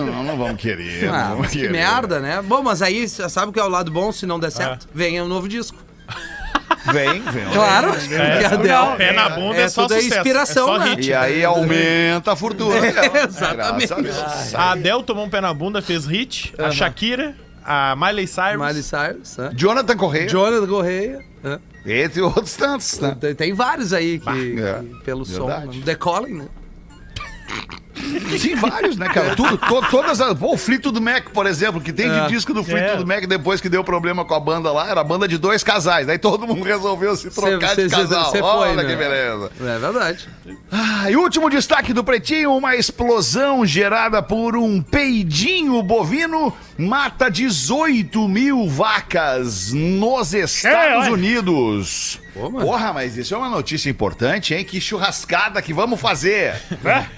[0.04, 1.08] Não, não vamos querer.
[1.08, 1.70] Ah, não que querer.
[1.70, 2.42] merda, né?
[2.42, 4.88] Bom, mas aí, sabe o que é o lado bom se não der certo?
[4.94, 5.78] Vem um novo disco.
[6.92, 7.44] Vem, vem.
[7.52, 7.88] Claro.
[7.90, 10.16] a Adele- Pé na bunda é, é só tudo é sucesso.
[10.16, 10.90] inspiração, é só né?
[10.94, 11.08] hit.
[11.08, 12.80] E aí aumenta a fortuna.
[12.80, 13.24] dela.
[13.28, 13.94] exatamente.
[13.94, 14.58] Graças a.
[14.58, 16.54] A Adele tomou um pé na bunda, fez hit.
[16.58, 18.66] A Shakira, a Miley Cyrus.
[18.66, 19.50] Miley Cyrus, né?
[19.54, 21.20] Jonathan Correia, Jonathan Correia.
[21.42, 21.58] né?
[21.86, 23.16] entre outros tantos, né?
[23.20, 24.28] Tem, tem vários aí que,
[24.60, 25.64] é, que pelo verdade.
[25.66, 25.72] som.
[25.78, 25.82] né?
[25.84, 26.48] Decolem, né?
[28.38, 29.34] Sim, vários, né, cara?
[29.36, 30.38] Tudo, to- todas as.
[30.38, 32.26] Pô, o Flito do Mac, por exemplo, que tem de É.
[32.28, 32.96] disco do Flito É.
[32.96, 35.62] do Mac depois que deu problema com a banda lá, era a banda de dois
[35.62, 36.06] casais.
[36.06, 38.30] Daí todo mundo resolveu se trocar Cê- de cê- casal.
[38.30, 38.84] cê foi, Olha né?
[38.84, 39.50] que beleza.
[39.60, 40.28] É verdade.
[40.70, 48.28] Ah, e último destaque do Pretinho: uma explosão gerada por um peidinho bovino mata 18
[48.28, 51.12] mil vacas nos Estados olha.
[51.12, 52.20] Unidos.
[52.38, 52.50] Pô.
[52.60, 54.64] Porra, mas isso é uma notícia importante, hein?
[54.64, 56.54] Que churrascada que vamos fazer.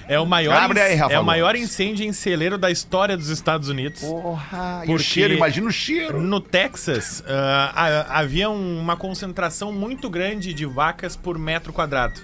[0.07, 3.29] É o maior, Abre aí, Rafa é o maior incêndio em celeiro da história dos
[3.29, 4.01] Estados Unidos.
[4.01, 6.21] Porra, e o cheiro, imagina o cheiro.
[6.21, 12.19] No Texas, a- havia um- uma concentração muito grande de vacas por metro quadrado.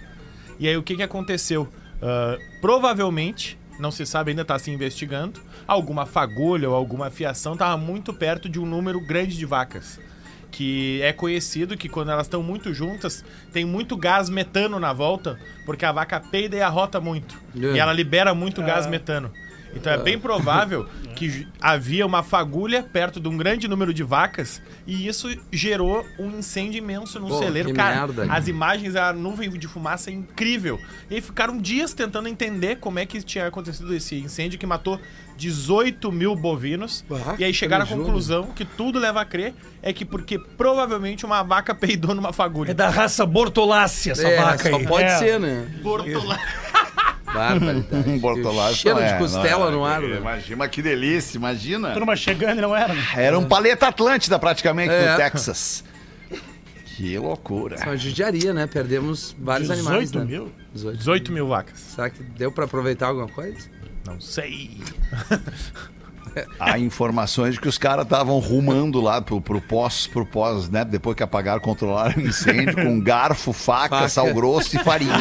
[0.59, 1.67] E aí o que, que aconteceu?
[2.01, 7.75] Ah, provavelmente, não se sabe ainda, está se investigando, alguma fagulha ou alguma fiação estava
[7.77, 9.99] muito perto de um número grande de vacas.
[10.57, 15.39] Que é conhecido que quando elas estão muito juntas, tem muito gás metano na volta,
[15.67, 17.39] porque a vaca peida e arrota muito.
[17.55, 17.75] É.
[17.75, 19.31] E ela libera muito gás metano.
[19.75, 24.61] Então é bem provável que havia uma fagulha perto de um grande número de vacas
[24.85, 27.69] e isso gerou um incêndio imenso no Pô, celeiro.
[27.69, 28.31] que Cara, merda.
[28.33, 30.79] as imagens, a nuvem de fumaça é incrível.
[31.09, 34.99] E aí ficaram dias tentando entender como é que tinha acontecido esse incêndio que matou
[35.37, 37.05] 18 mil bovinos.
[37.11, 39.53] Ah, e aí chegaram à conclusão que tudo leva a crer
[39.83, 42.73] é que porque provavelmente uma vaca peidou numa É fagulha.
[42.73, 44.87] da raça Bortolácia essa É, vaca só aí.
[44.87, 45.17] pode É.
[45.17, 45.67] ser, né?
[45.83, 46.39] Bortolá-
[47.37, 48.09] Barbaridade.
[48.09, 48.75] Um bortolado.
[48.75, 49.71] Cheiro de é, costela é.
[49.71, 50.17] no ar, né?
[50.17, 51.93] Imagina que delícia, imagina.
[51.93, 52.93] Turma chegando e não era.
[53.15, 55.11] Era um paleta Atlântida praticamente É.
[55.11, 55.83] no Texas.
[56.97, 57.75] Que loucura.
[57.75, 58.65] Isso é uma judiaria, né?
[58.65, 60.25] Perdemos vários animais, 18 né?
[60.25, 60.51] mil?
[60.73, 60.97] 18.
[60.97, 61.79] 18 mil vacas.
[61.79, 63.69] Será que deu pra aproveitar alguma coisa?
[64.05, 64.81] Não sei.
[66.59, 70.83] Há informações de que os caras estavam rumando lá pro, pro pós, pro pós, né?
[70.85, 74.09] Depois que apagaram, controlaram o incêndio com garfo, faca, Faca.
[74.09, 75.13] sal grosso e farinha.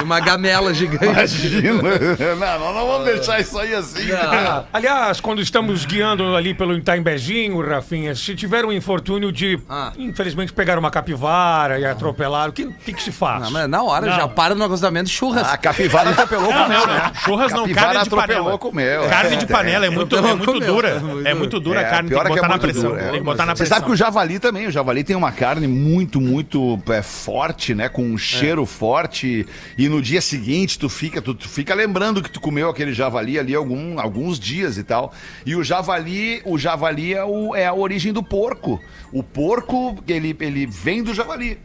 [0.00, 1.04] E uma gamela gigante.
[1.06, 1.82] Imagina.
[2.34, 4.10] Não, não, não vamos deixar isso aí assim.
[4.12, 9.92] Ah, aliás, quando estamos guiando ali pelo Itaimbezinho, Rafinha, se tiver um infortúnio de, Ah.
[9.98, 13.42] infelizmente, pegar uma capivara e atropelar, o que, o que, que se faz?
[13.42, 15.46] Não, mas na hora já para no acostamento de churras.
[15.46, 17.12] A capivara atropelou com mel, né?
[17.24, 18.58] Churras não, Capivara carne de atropelou panela.
[18.58, 19.08] comeu.
[19.08, 20.74] Carne de É, panela é muito, é Atropelou muito comeu.
[20.74, 20.88] dura.
[20.88, 22.54] É muito É muito dura É, a carne, tem pior que é que é botar
[22.54, 22.96] na pressão.
[22.96, 23.10] é.
[23.10, 23.76] Tem que botar na Você pressão.
[23.76, 27.88] sabe que o javali também, o javali tem uma carne muito, muito é, forte, né?
[27.88, 29.46] Com um cheiro forte.
[29.78, 33.38] E no dia seguinte tu fica, tu, tu fica lembrando que tu comeu aquele javali
[33.38, 35.12] ali algum, alguns dias e tal.
[35.46, 38.80] E o javali, o javali é, o- é a origem do porco.
[39.12, 41.58] O porco, ele, ele vem do javali.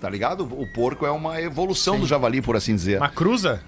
[0.00, 0.42] Tá ligado?
[0.44, 2.98] O porco é uma evolução do javali, por assim dizer.
[2.98, 3.62] Uma cruza?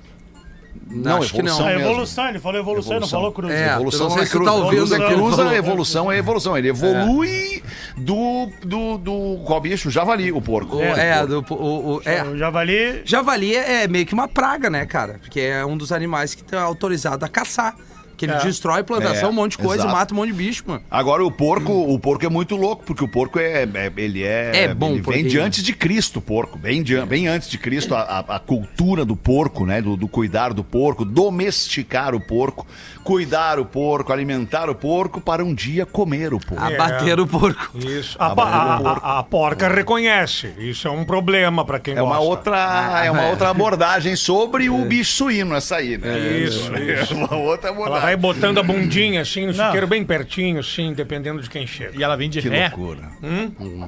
[0.90, 1.48] Não, acho que não.
[1.52, 1.80] evolução mesmo.
[1.90, 3.18] evolução, ele falou evolução, ele não Evolução.
[3.20, 3.52] falou cruz.
[3.54, 4.50] É, Evolução não não é sei se tu cruz.
[4.50, 6.58] tá ouvindo Cruza, aqui, ele cruza, evolução é evolução.
[6.58, 7.62] Ele evolui
[7.96, 9.42] do, do, do.
[9.44, 9.90] Qual bicho?
[9.90, 10.76] Javali, o porco.
[10.76, 12.22] O- é, do, o, o- é.
[12.22, 13.02] O javali.
[13.04, 15.18] Javali é meio que uma praga, né, cara?
[15.20, 17.74] Porque é um dos animais que tá autorizado a caçar.
[18.18, 18.38] Que ele É.
[18.40, 19.94] destrói plantação, É, um monte de coisa, exato.
[19.96, 20.82] mata um monte de bicho, mano.
[20.90, 24.64] Agora o porco, o porco é muito louco, porque o porco é, é- ele é,
[24.64, 27.56] É bom, ele vem de antes de Cristo, o porco, bem, de- bem antes de
[27.56, 32.20] Cristo a, a- a cultura do porco, né, do, do cuidar do porco, domesticar o
[32.20, 32.66] porco,
[33.04, 36.62] cuidar o porco, alimentar o porco para um dia comer o porco.
[36.62, 37.70] Abater o porco.
[37.78, 38.16] Isso.
[38.18, 38.76] A, a-
[39.14, 40.52] a- a porca reconhece.
[40.58, 42.28] Isso é um problema pra quem É uma gosta.
[42.28, 46.18] outra, é uma outra abordagem sobre o bicho suíno essa aí, né?
[46.18, 48.07] Isso, É uma outra Ela abordagem.
[48.08, 49.64] Vai botando a bundinha assim no Não.
[49.66, 51.92] chiqueiro bem pertinho, assim, dependendo de quem chega.
[51.98, 52.68] E ela vem de Que ré.
[52.68, 53.10] loucura.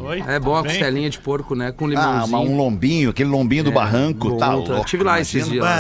[0.03, 0.23] Oi?
[0.27, 0.71] É bom a Bem?
[0.71, 1.73] costelinha de porco, né?
[1.73, 2.39] Com Ah, limãozinho.
[2.39, 4.53] mas um lombinho, aquele lombinho do barranco, bom, tá tá.
[4.55, 4.85] louco.
[4.87, 5.53] Tive lá esses imagina.
[5.53, 5.77] dias lá.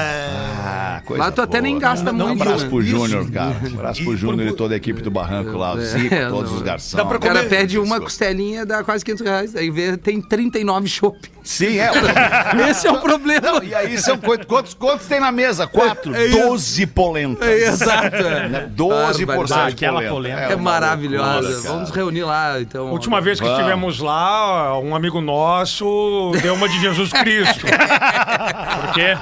[0.65, 1.63] Ah, coisa Lá tu até boa.
[1.63, 2.71] nem gasta Um muito, abraço né?
[2.71, 2.83] pro.
[2.83, 3.57] Júnior, cara.
[3.63, 6.51] Um abraço pro Júnior e toda a equipe do barranco lá, o Zico, É, todos
[6.51, 6.57] não.
[6.59, 6.95] os garçons.
[6.95, 9.57] Dá pra O cara comer- pede uma costelinha, dá quase 500 reais.
[9.57, 11.19] Aí vê, tem 39 chopp.
[11.43, 11.91] Sim, é.
[12.71, 13.41] Esse é o problema.
[13.41, 15.67] Não, e aí são quantos, quantos, quantos tem na mesa?
[15.67, 16.15] Quatro?
[16.15, 16.39] É isso.
[16.39, 17.49] Doze polentas.
[17.49, 18.17] É, exato.
[18.23, 18.69] Né?
[18.71, 19.37] Doze Barbaridade.
[19.37, 20.41] porções de Aquela polenta.
[20.41, 21.33] É, uma maravilhosa.
[21.41, 21.75] loucura, cara.
[21.75, 22.89] Vamos reunir lá, então.
[22.89, 23.59] A última vez que Vamos.
[23.61, 27.65] estivemos lá, um amigo nosso deu uma de Jesus Cristo.
[27.67, 29.17] Por quê?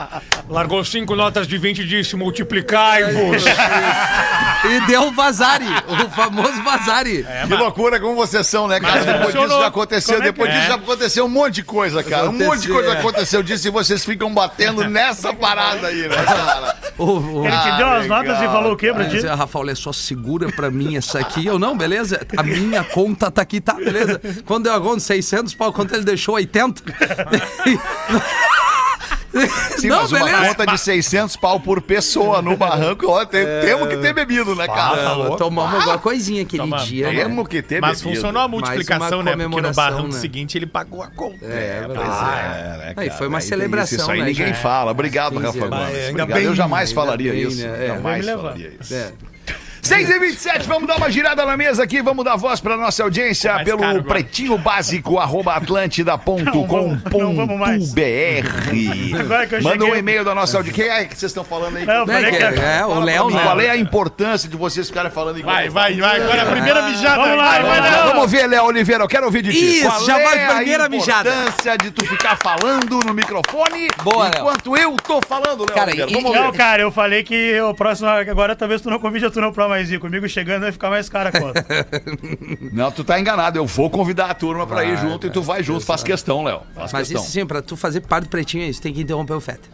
[0.49, 3.45] Largou cinco notas de 20 e disse: multiplicai-vos.
[4.65, 7.25] E deu o Vazari, o famoso Vazari.
[7.47, 9.05] Que loucura como vocês são, né, cara?
[9.05, 10.67] Depois disso já aconteceu, é depois disso é?
[10.67, 12.29] já aconteceu um monte de coisa, cara.
[12.29, 12.99] Um monte de coisa é.
[12.99, 16.77] aconteceu disso e vocês ficam batendo nessa parada aí, né, cara?
[16.99, 19.15] O, o, Ele te deu Ah, as notas e falou o quê pra Aí ti?
[19.15, 21.47] dizia, Rafa, olha só, segura pra mim essa aqui.
[21.47, 22.21] Eu, não, beleza?
[22.37, 24.21] A minha conta tá aqui, tá, beleza.
[24.45, 26.35] Quando deu a conta, 600 pau, quanto ele deixou?
[26.35, 26.83] 80?
[29.79, 30.49] Sim, não, mas uma beleza.
[30.49, 34.67] conta de 600 pau por pessoa no barranco, ó, tem- temos que ter bebido, né,
[34.67, 35.13] cara?
[35.13, 37.11] Ah, Tomamos alguma coisinha aquele Tomamos, dia.
[37.13, 37.15] né?
[37.25, 38.17] Temos que ter Mas bebido.
[38.17, 39.45] funcionou a multiplicação, uma né?
[39.49, 40.19] Porque no barranco né?
[40.21, 41.45] seguinte ele pagou a conta.
[41.45, 41.89] É, é, é.
[41.89, 43.19] né, Aí cara?
[43.19, 44.91] foi uma Aí celebração, Isso aí né, ninguém fala.
[44.93, 45.59] Obrigado, 15 Rafa.
[45.69, 46.09] Gomes.
[46.11, 46.39] Obrigado.
[46.41, 47.67] Eu jamais falaria isso.
[47.67, 47.85] né?
[47.85, 47.87] É.
[47.89, 48.43] Jamais Vai me levar.
[48.43, 48.95] falaria isso.
[49.83, 49.87] É.
[49.87, 53.03] 6 e 27 vamos dar uma girada na mesa aqui, vamos dar voz para nossa
[53.03, 57.93] audiência Mais pelo caro pretinho básico, arroba Não vamos mais.
[57.93, 59.63] atlântida.com.br.
[59.63, 60.85] Manda um e-mail da nossa audiência.
[60.85, 61.87] Quem é que vocês estão falando aí?
[61.87, 63.43] Não, falei que que é, é, o Léo, né?
[63.43, 65.55] Qual é a importância de vocês ficarem falando igual?
[65.55, 66.21] Vai, vai, vai.
[66.21, 67.23] Agora a primeira mijada.
[67.23, 68.13] Vamos lá, vai, vai.
[68.13, 69.79] Vamos ver, Léo Oliveira, eu quero ouvir de ti.
[69.79, 71.31] Isso, Qual já é vai a primeira mijada.
[71.31, 74.35] importância de tu ficar falando no microfone Boa, Léo.
[74.41, 76.11] enquanto eu tô falando, Léo Cara, Oliveira.
[76.11, 76.59] e- Vamos Não, ver.
[76.59, 79.99] cara, eu falei que o próximo agora talvez tu não convide a turma mais ir.
[79.99, 81.65] Comigo chegando vai ficar mais cara a conta.
[82.73, 83.59] Não, tu tá enganado.
[83.59, 85.85] Eu vou convidar a turma pra ir junto e tu vai junto.
[85.85, 86.63] Faz questão, Léo.
[86.75, 87.23] Faz Mas questão.
[87.23, 89.69] isso sim, pra tu fazer parte do pretinho, é isso tem que interromper o Feta.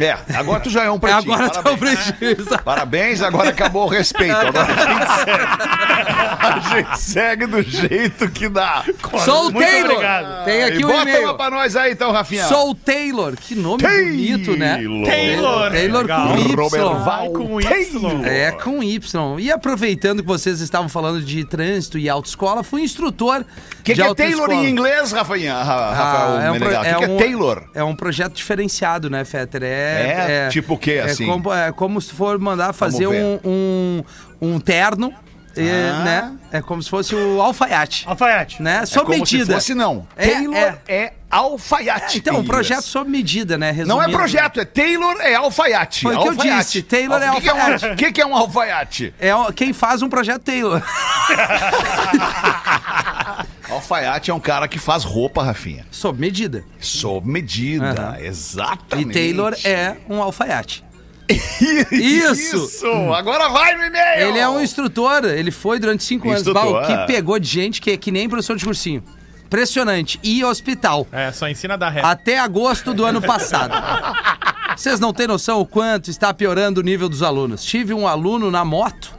[0.00, 1.34] É, agora tu já é um É, pretinho.
[1.34, 2.10] agora tá o Parabéns.
[2.12, 2.58] pretinho.
[2.64, 4.34] Parabéns, agora acabou o respeito.
[4.34, 6.18] Agora a gente segue.
[6.38, 8.84] A gente segue do jeito que dá.
[9.24, 9.90] Sou o Taylor.
[9.92, 10.44] obrigado.
[10.44, 11.24] Tem aqui e um bota e-mail.
[11.24, 12.44] uma pra nós aí, então, Rafinha.
[12.46, 13.34] Sou o Taylor.
[13.36, 14.76] Que nome bonito, né?
[15.04, 15.70] Taylor.
[15.70, 16.28] Taylor Legal.
[16.28, 16.54] com Y.
[16.54, 18.12] Robert Val Com Taylor.
[18.20, 18.24] Y.
[18.24, 18.98] É, com Y.
[19.40, 23.44] E aproveitando que vocês estavam falando de trânsito e autoescola, fui instrutor
[23.80, 25.54] O que, de que é Taylor em inglês, Rafainha?
[25.54, 26.68] Ra- Ah, Rafael é um, pro-?
[26.68, 27.64] O que, que é um- Taylor?
[27.74, 29.62] É um projeto diferenciado, né, Fetter?
[29.62, 30.46] É?
[30.46, 31.24] É, Tipo o quê, assim?
[31.24, 34.04] É como, é como se for mandar fazer um, um,
[34.40, 35.12] um terno,
[35.56, 36.04] é, Ah.
[36.04, 36.32] né?
[36.52, 38.62] É como se fosse o alfaiate, Alfaiate.
[38.62, 38.80] né?
[38.82, 39.44] É Sob como medida.
[39.46, 40.06] se fosse, não.
[40.16, 40.78] É, Taylor é.
[40.88, 42.18] é, alfaiate.
[42.18, 43.72] Então, em um projeto sob medida, né?
[43.72, 44.12] Não é Resumindo.
[44.18, 46.02] projeto, é Taylor é alfaiate.
[46.02, 47.86] Foi o que eu disse, Taylor é O que que um- alfaiate.
[47.86, 49.14] O que, que é um alfaiate?
[49.20, 50.82] É quem faz um projeto Taylor.
[53.70, 55.86] Alfaiate é um cara que faz roupa, Rafinha.
[55.90, 56.64] sob medida.
[56.80, 58.16] Sob medida.
[58.20, 59.12] E exatamente.
[59.12, 60.82] Taylor é um alfaiate.
[61.92, 62.56] Isso!
[62.56, 63.12] Isso!
[63.12, 64.28] Agora vai no e-mail!
[64.28, 66.40] Ele é um instrutor, ele foi durante cinco anos.
[66.40, 67.06] Instrutor, Bah, o que é.
[67.06, 69.04] pegou de gente que é que nem professor de cursinho.
[69.48, 70.20] Impressionante.
[70.22, 71.06] E hospital.
[71.10, 72.02] É, só ensina a dar ré.
[72.04, 73.72] Até agosto do ano passado.
[74.76, 77.64] Vocês não têm noção o quanto está piorando o nível dos alunos.
[77.64, 79.18] Tive um aluno na moto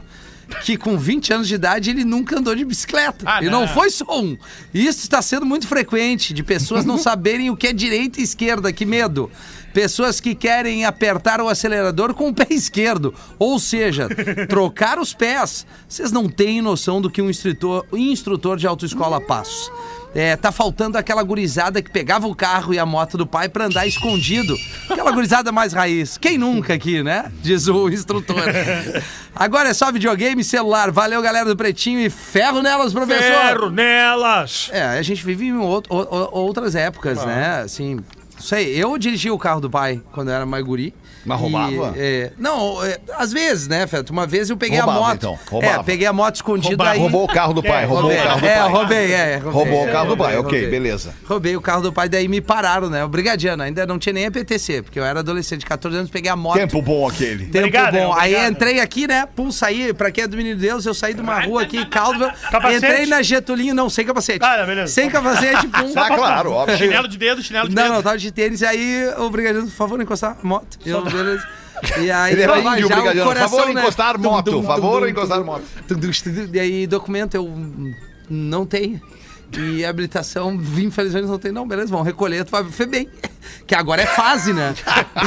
[0.64, 3.24] que com 20 anos de idade ele nunca andou de bicicleta.
[3.26, 3.68] Ah, e não não.
[3.68, 4.36] foi só um.
[4.72, 8.72] Isso está sendo muito frequente, de pessoas não saberem o que é direita e esquerda,
[8.72, 9.30] que medo.
[9.72, 14.08] Pessoas que querem apertar o acelerador com o pé esquerdo, ou seja,
[14.48, 15.64] trocar os pés.
[15.88, 19.70] Vocês não têm noção do que um instrutor, instrutor de autoescola passa.
[20.14, 23.66] É, tá faltando aquela gurizada que pegava o carro e a moto do pai pra
[23.66, 24.56] andar escondido.
[24.88, 26.18] Aquela gurizada mais raiz.
[26.18, 27.30] Quem nunca aqui, né?
[27.42, 28.42] Diz o instrutor.
[29.34, 30.90] Agora é só videogame e celular.
[30.90, 33.22] Valeu, galera do Pretinho e ferro nelas, professor.
[33.22, 34.68] Ferro nelas!
[34.72, 35.86] É, a gente vive em out-
[36.32, 37.60] outras épocas, né?
[37.64, 38.00] Assim,
[38.38, 40.92] sei, eu dirigi o carro do pai quando eu era mais guri.
[41.24, 41.94] Mas E, roubava?
[41.96, 44.10] é, não, é, às vezes, né, Feto?
[44.10, 45.14] Uma vez eu peguei Roubava, a moto.
[45.16, 45.80] então, roubava.
[45.80, 46.98] É, peguei a moto escondida aí.
[46.98, 48.68] Roubou o carro do pai, roubou Roubei, o carro do é, pai.
[48.70, 49.36] roubei, é.
[49.36, 50.70] Roubei, Roubou o carro do pai, roubei, ok, roubei.
[50.80, 51.14] beleza.
[51.26, 53.04] Roubei o carro do pai, daí me pararam, né?
[53.04, 56.36] O brigadiano, ainda não tinha nem EPTC, porque eu era adolescente, 14 anos, peguei a
[56.36, 56.56] moto.
[56.56, 57.46] Tempo bom aquele.
[57.46, 58.14] Tempo Obrigado, bom.
[58.16, 59.26] Aí entrei aqui, né?
[59.34, 62.30] Pum, saí, pra quem é do Menino Deus, eu saí de uma rua aqui, Caldwell.
[62.50, 62.76] Capacete?
[62.86, 64.42] Entrei na Getulino, não, sem capacete.
[64.44, 64.92] Ah, beleza.
[64.92, 65.92] Sem capacete, pum.
[65.96, 66.78] Ah, claro, óbvio.
[66.78, 67.94] Chinelo de dedo, chinelo de Não, dedo.
[67.94, 70.78] não, tava de tênis, e aí o brigadiano, por favor, encostar a moto.
[70.84, 71.48] Eu, beleza.
[72.00, 73.80] E aí, Ele era vai índio, já o coração, Favor, né?
[73.80, 74.62] encostar moto.
[74.62, 75.64] Favor, encostar moto.
[76.52, 77.50] E aí, documento, eu
[78.28, 79.00] não tenho.
[79.58, 81.50] E habilitação, infelizmente não tem.
[81.50, 83.08] Não, beleza, vamos recolher, tu vai ver bem.
[83.66, 84.74] Que agora é fase, né?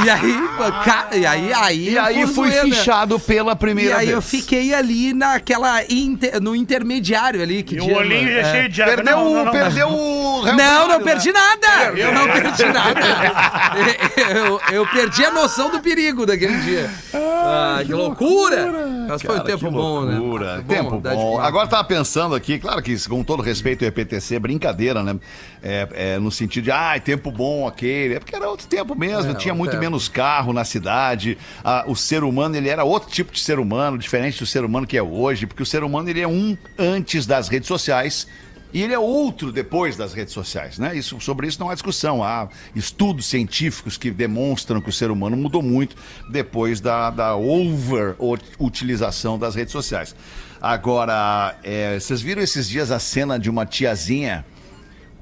[0.06, 0.38] E aí,
[0.86, 1.90] ca- e aí, aí.
[1.90, 2.64] E aí fui zoeira.
[2.64, 4.16] fichado pela E primeira aí vez.
[4.16, 7.64] eu fiquei ali naquela inter- no intermediário ali.
[7.64, 8.52] Que E o olhinho é É.
[8.52, 8.96] cheio de água.
[8.96, 9.52] Perdeu, Não, o- não, não.
[9.52, 10.46] perdeu o...
[10.46, 10.56] Não, não
[11.00, 11.40] primário, perdi né?
[11.40, 12.00] nada!
[12.00, 13.02] Eu não perdi nada!
[14.36, 16.90] eu, eu perdi a noção do perigo daquele dia.
[17.43, 18.71] Ah, que loucura!
[19.08, 20.17] Mas foi um tempo que bom, né?
[20.17, 20.63] loucura.
[20.65, 21.36] Foi Tempo bom.
[21.36, 21.47] falar.
[21.47, 25.15] Agora tava pensando aqui, claro que com todo respeito ao EPTC, brincadeira, né?
[25.62, 28.15] É, é, no sentido de, ah, tempo bom aquele.
[28.15, 29.84] É porque era outro tempo mesmo, É, tinha muito tempo.
[29.84, 31.38] menos carro na cidade.
[31.63, 34.88] Ah, o ser humano, ele era outro tipo de ser humano, diferente do ser humano
[34.88, 38.27] que é hoje, porque o ser humano, ele é um antes das redes sociais.
[38.74, 40.96] E ele é outro depois das redes sociais, né?
[40.96, 42.24] Isso, sobre isso não há discussão.
[42.24, 45.96] Há estudos científicos que demonstram que o ser humano mudou muito
[46.32, 50.16] depois da, da over-utilização das redes sociais.
[50.60, 54.44] Agora, é, vocês viram esses dias a cena de uma tiazinha?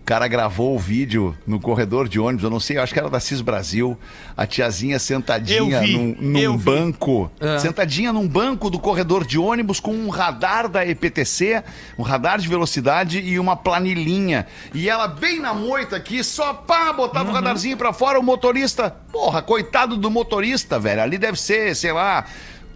[0.02, 3.00] O cara gravou o vídeo no corredor de ônibus, eu não sei, eu acho que
[3.00, 3.96] era da CIS Brasil.
[4.36, 7.60] A tiazinha sentadinha vi, num, num banco, É.
[7.60, 11.64] sentadinha num banco do corredor de ônibus com um radar da EPTC,
[12.00, 14.48] um radar de velocidade e uma planilhinha.
[14.74, 17.32] E ela bem na moita aqui, só pá, botava Uhum.
[17.32, 21.02] o radarzinho pra fora, o motorista, porra, coitado do motorista, velho.
[21.04, 22.26] Ali deve ser, sei lá,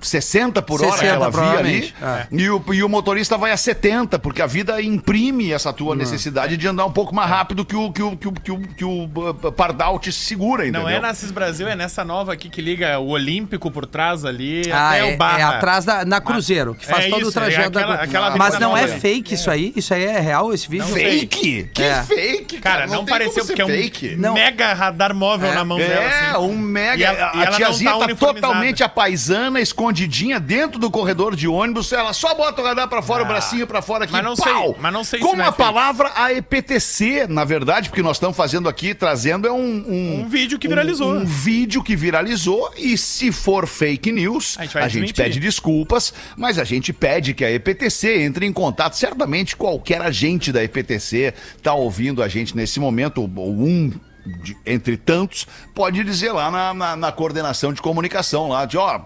[0.06, 1.94] 60 por hora 60 que ela via ali.
[2.02, 2.28] é.
[2.32, 6.58] E o, e o motorista vai a 70, porque a vida imprime essa tua necessidade
[6.58, 8.86] de andar um pouco mais rápido que o, que o, que o, que o, que
[8.86, 10.82] o, uh, pardal te segura, entendeu?
[10.84, 14.24] Não é na CIS Brasil, é nessa nova aqui que liga o Olímpico por trás
[14.26, 15.40] ali Ah, até é, o Barra.
[15.40, 18.04] é atrás da na Cruzeiro, que faz É todo isso, o trajeto é aquela- da
[18.04, 19.74] aquela Mas não é fake isso aí?
[19.76, 20.86] Isso aí é real esse vídeo?
[20.88, 21.70] Fake?
[21.74, 22.04] Que É.
[22.04, 22.76] fake, cara?
[22.82, 24.16] Cara, não, tem pareceu porque é um fake.
[24.16, 24.34] Não.
[24.34, 25.56] mega radar móvel É.
[25.56, 26.08] na mão É, dela.
[26.38, 26.46] assim.
[26.46, 26.98] um mega.
[27.02, 29.60] E ela- e a não tiazinha tá tá, totalmente a paisana,
[29.96, 31.92] escondidinha dentro do corredor de ônibus.
[31.92, 34.14] Ela só bota o radar pra fora, o bracinho pra fora aqui.
[34.14, 34.64] Mas não pau!
[34.66, 35.58] sei, mas não sei se Com é a fake.
[35.58, 39.56] palavra a EPTC, na verdade, porque nós estamos fazendo aqui, trazendo é um.
[39.88, 41.14] Um, Um vídeo que viralizou.
[41.14, 42.72] Um, um vídeo que viralizou.
[42.78, 45.16] E se for fake news, A a gente gente, vai desmentir.
[45.16, 48.96] pede desculpas, mas a gente pede que a EPTC entre em contato.
[48.98, 53.28] Certamente qualquer agente da EPTC tá ouvindo a gente nesse momento, ou
[53.62, 53.92] um
[54.26, 59.00] de- entre tantos, pode dizer lá na, na- na coordenação de comunicação lá, de ó,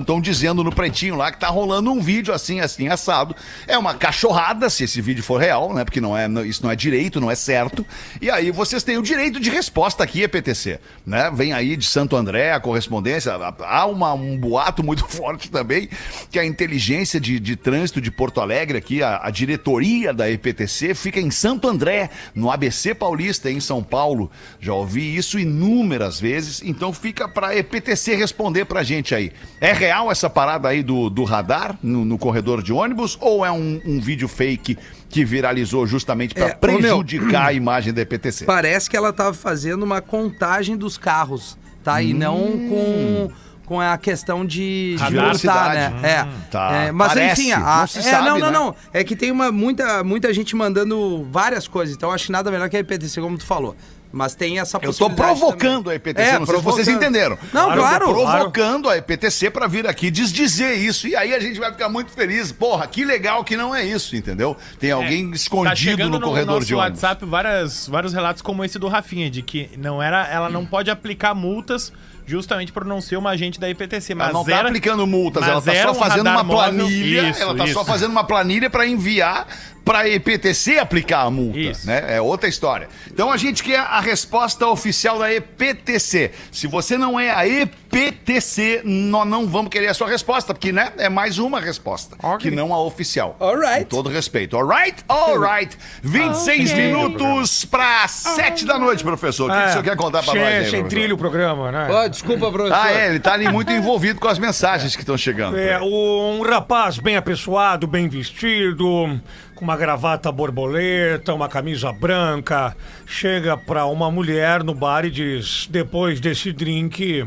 [0.00, 3.34] estão dizendo no pretinho lá que tá rolando um vídeo assim, assim, assado.
[3.66, 5.84] É uma cachorrada, se esse vídeo for real, né?
[5.84, 7.84] Porque não é, não- isso não é direito, não é certo.
[8.20, 11.30] E aí vocês têm o direito de resposta aqui, EPTC, né?
[11.34, 13.32] Vem aí de Santo André a correspondência.
[13.60, 15.88] Há uma- um boato muito forte também
[16.30, 20.94] que a inteligência de, de trânsito de Porto Alegre aqui, a, a diretoria da EPTC
[20.94, 24.30] fica em Santo André, no ABC Paulista, em São Paulo.
[24.58, 29.32] Já ouvi isso inúmeras vezes, então fica pra EPTC responder pra gente aí.
[29.60, 33.52] É real essa parada aí do, do radar no, no corredor de ônibus ou é
[33.52, 34.76] um, um vídeo fake
[35.08, 38.44] que viralizou justamente pra É, ô, meu, prejudicar a imagem da EPTC?
[38.46, 42.00] Parece que ela tava fazendo uma contagem dos carros, tá?
[42.00, 43.30] E não com,
[43.66, 45.88] com a questão de, de multar, né?
[45.90, 46.28] Hum, é.
[46.50, 46.72] tá.
[46.72, 48.52] É, mas Parece, enfim, a, não se é, sabe, não, não, né?
[48.52, 48.74] não.
[48.92, 52.76] É que tem uma, muita, muita gente mandando várias coisas, então acho nada melhor que
[52.76, 53.76] a EPTC, como tu falou.
[54.12, 55.92] Mas tem essa Eu tô possibilidade provocando também.
[55.92, 56.96] a EPTC, É, não sei se vocês provocando.
[56.96, 57.38] entenderam.
[57.52, 58.06] Não, Eu claro.
[58.06, 61.06] tô provocando a EPTC pra vir aqui desdizer isso.
[61.06, 62.50] E aí a gente vai ficar muito feliz.
[62.50, 64.56] Porra, que legal que não é isso, entendeu?
[64.78, 67.02] Tem alguém Tá escondido chegando no corredor nosso de ônibus.
[67.02, 70.90] WhatsApp várias, vários relatos como esse do Rafinha, de que não era, ela não pode
[70.90, 71.92] aplicar multas
[72.30, 74.14] justamente por não ser uma agente da IPTC.
[74.14, 77.28] Mas Ela não tá era- aplicando multas, ela tá era só um fazendo uma planilha.
[77.30, 79.46] Isso, ela tá só fazendo uma planilha pra enviar
[79.84, 81.86] pra EPTC aplicar a multa, Isso.
[81.86, 82.04] né?
[82.16, 82.86] É outra história.
[83.10, 86.30] Então a gente quer a resposta oficial da EPTC.
[86.52, 90.92] Se você não é a EPTC, nós não vamos querer a sua resposta, porque né,
[90.98, 93.36] é mais uma resposta, que não a oficial.
[93.40, 93.84] Alright.
[93.84, 94.56] Com todo respeito.
[94.56, 95.02] Alright?
[95.08, 95.76] Alright.
[96.02, 99.50] 26 minutos pra 7 da noite, professor.
[99.50, 101.72] O que, que o senhor quer contar pra sem, nós aí, É, trilho o programa,
[101.72, 101.88] né?
[101.90, 102.78] Ó, desculpa, professor.
[102.78, 105.56] Ah, é, ele tá ali muito envolvido com as mensagens que estão chegando.
[105.58, 109.20] É, o- um rapaz bem apessoado, bem vestido,
[109.54, 115.66] com uma gravata borboleta, uma camisa branca, chega pra uma mulher no bar e diz:
[115.70, 117.26] Depois desse drink,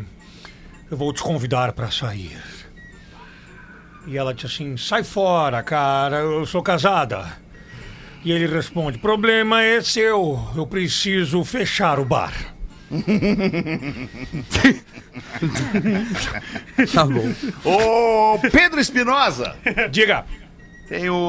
[0.91, 2.37] eu vou te convidar pra sair.
[4.07, 7.25] E ela diz assim: Sai fora, cara, eu sou casada.
[8.25, 12.52] E ele responde: Problema é seu, eu preciso fechar o bar.
[16.93, 17.33] Tá bom.
[17.63, 19.55] Ô, Pedro Espinosa!
[19.91, 20.25] Diga.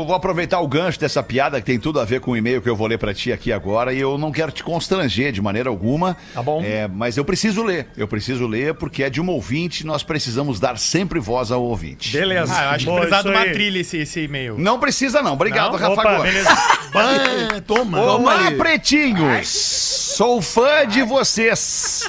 [0.06, 2.68] Vou aproveitar o gancho dessa piada que tem tudo a ver com o e-mail que
[2.68, 5.70] eu vou ler pra ti aqui agora e eu não quero te constranger de maneira
[5.70, 6.16] alguma.
[6.34, 6.62] Tá bom.
[6.62, 7.86] É, mas eu preciso ler.
[7.96, 12.12] Eu preciso ler porque é de um ouvinte, nós precisamos dar sempre voz ao ouvinte.
[12.12, 12.52] Beleza.
[12.54, 13.52] Ah, eu acho que Boa, precisava de uma aí.
[13.52, 14.56] trilha esse, esse e-mail.
[14.58, 15.32] Não precisa não.
[15.34, 15.78] Obrigado, Não?
[15.78, 16.32] Rafa Opa, Gomes.
[16.32, 16.50] beleza.
[16.96, 18.00] Ah, toma.
[18.00, 19.48] Olá, pretinhos!
[19.48, 22.08] Sou fã de vocês.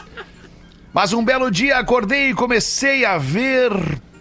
[0.94, 3.72] Mas um belo dia acordei e comecei a ver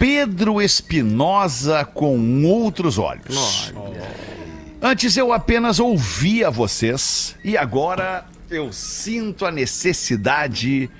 [0.07, 3.73] Pedro Espinosa com outros olhos.
[4.79, 10.90] Antes eu apenas ouvia vocês e agora eu sinto a necessidade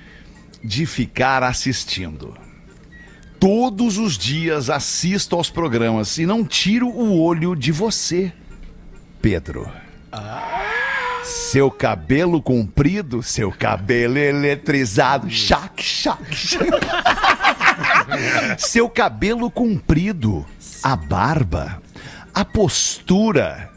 [0.64, 2.35] de ficar assistindo.
[3.38, 8.33] Todos os dias assisto aos programas e não tiro o olho de você,
[9.21, 9.71] Pedro.
[11.23, 16.64] Seu cabelo comprido, seu cabelo eletrizado, chac, chac, chac.
[18.59, 20.45] Seu cabelo comprido,
[20.83, 21.81] a barba,
[22.35, 23.71] a postura,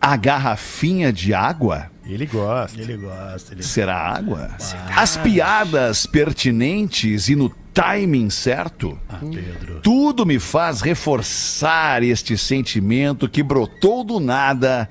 [0.00, 1.90] a garrafinha de água.
[2.04, 2.80] Ele gosta.
[2.80, 3.54] Ele gosta.
[3.54, 3.62] Ele...
[3.62, 4.50] Será água?
[4.96, 8.98] As piadas pertinentes e no timing certo.
[9.08, 9.80] Ah, Pedro.
[9.80, 14.88] Tudo me faz reforçar este sentimento que brotou do nada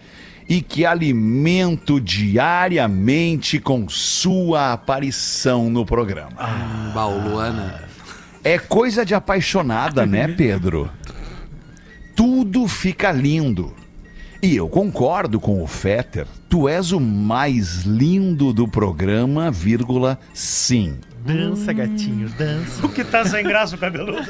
[0.47, 6.31] e que alimento diariamente com sua aparição no programa.
[6.93, 7.90] Bauluana.
[8.43, 10.89] É coisa de apaixonada, né, Pedro?
[12.15, 13.73] Tudo fica lindo.
[14.41, 16.25] E eu concordo com o Fetter.
[16.49, 20.97] Tu és o mais lindo do programa, vírgula, sim.
[21.23, 22.83] Dança, gatinho, dança.
[22.83, 24.27] O que tá sem graça o cabeludo?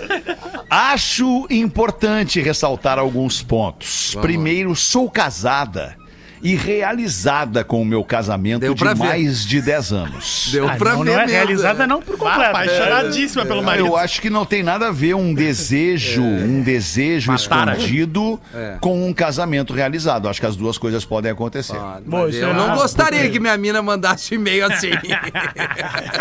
[0.69, 4.11] Acho importante ressaltar alguns pontos.
[4.13, 4.27] Vamos.
[4.27, 5.95] Primeiro, sou casada
[6.43, 9.03] e realizada com o meu casamento Deu de pra ver.
[9.03, 10.49] mais de 10 anos.
[10.51, 12.41] Deu Ah, pra não, ver não é mesmo, realizada não por completo.
[12.41, 13.87] apaixonadíssima pelo marido.
[13.87, 17.73] Eu acho que não tem nada a ver um desejo, um desejo Matara.
[17.73, 18.77] escondido É.
[18.79, 20.27] com um casamento realizado.
[20.29, 21.77] Acho que as duas coisas podem acontecer.
[21.77, 24.91] Ah, Bom, mas isso eu é não gostaria que minha mina mandasse um e-mail assim.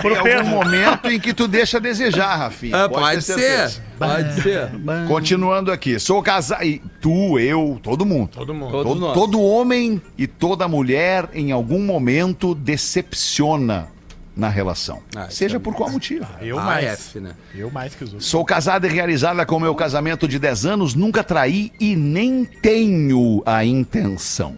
[0.01, 2.85] Pro Tem algum momento em que tu deixa a desejar, Rafinha.
[2.85, 3.71] Ah, pode pode ser.
[3.99, 4.69] Pode ser.
[5.09, 6.61] Continuando aqui, sou casado.
[7.01, 8.31] Tu, eu, todo mundo.
[8.35, 8.71] Todo mundo.
[8.83, 13.89] Todo, todo homem e toda mulher, em algum momento, decepciona
[14.37, 15.03] na relação.
[15.17, 16.27] Ah, Seja é por qual motivo.
[16.41, 16.85] Eu Ah, mais.
[16.85, 17.35] F, né?
[17.55, 18.29] Eu mais que os outros.
[18.29, 23.43] Sou casada e realizada com meu casamento de 10 anos, nunca traí e nem tenho
[23.47, 24.57] a intenção.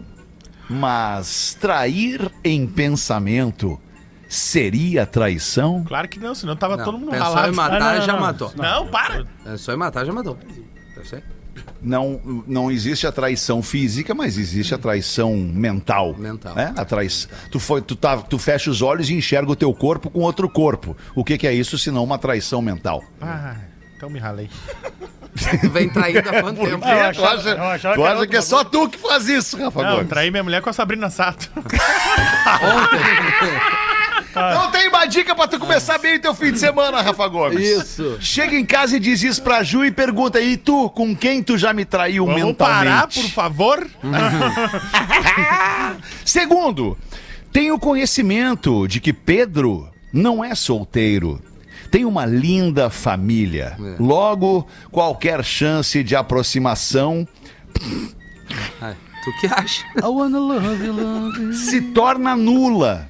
[0.69, 3.79] Mas trair em pensamento
[4.29, 5.83] seria traição?
[5.85, 7.49] Claro que não, senão tava Não, todo mundo ralado.
[7.51, 8.51] em matar, Ah, não, já não, matou.
[8.55, 9.25] Não, para.
[9.45, 10.37] É só em matar, já matou.
[10.95, 11.21] Eu sei.
[11.83, 16.15] Não, não existe a traição física, mas existe a traição mental.
[16.17, 16.55] Mental.
[16.55, 16.73] né?
[16.77, 17.07] A trai...
[17.51, 20.49] tu, foi, tu, tá, tu fecha os olhos e enxerga o teu corpo com outro
[20.49, 20.95] corpo.
[21.13, 23.03] O que, que é isso senão uma traição mental?
[23.21, 23.55] Ah,
[23.97, 24.49] então me ralei.
[25.61, 26.85] Tu vem traindo há quanto tempo?
[26.85, 28.97] Ah, eu tu achava- acha, eu achava tu que acha que é só tu que
[28.99, 30.07] faz isso, Rafa Não, Gomes?
[30.09, 31.49] traí minha mulher com a Sabrina Sato.
[34.35, 37.67] Não tem uma dica pra tu começar bem o teu fim de semana, Rafa Gomes.
[37.67, 38.17] Isso.
[38.19, 41.57] Chega em casa e diz isso pra Ju e pergunta: e tu, com quem tu
[41.57, 42.83] já me traiu Vamos mentalmente?
[42.83, 43.87] parar, por favor?
[46.25, 46.97] Segundo,
[47.51, 51.39] tenho conhecimento de que Pedro não é solteiro.
[51.91, 53.77] Tem uma linda família.
[53.79, 53.95] É.
[53.99, 57.27] Logo, qualquer chance de aproximação
[58.81, 59.85] Ai, tu que acha?
[61.53, 63.07] se torna nula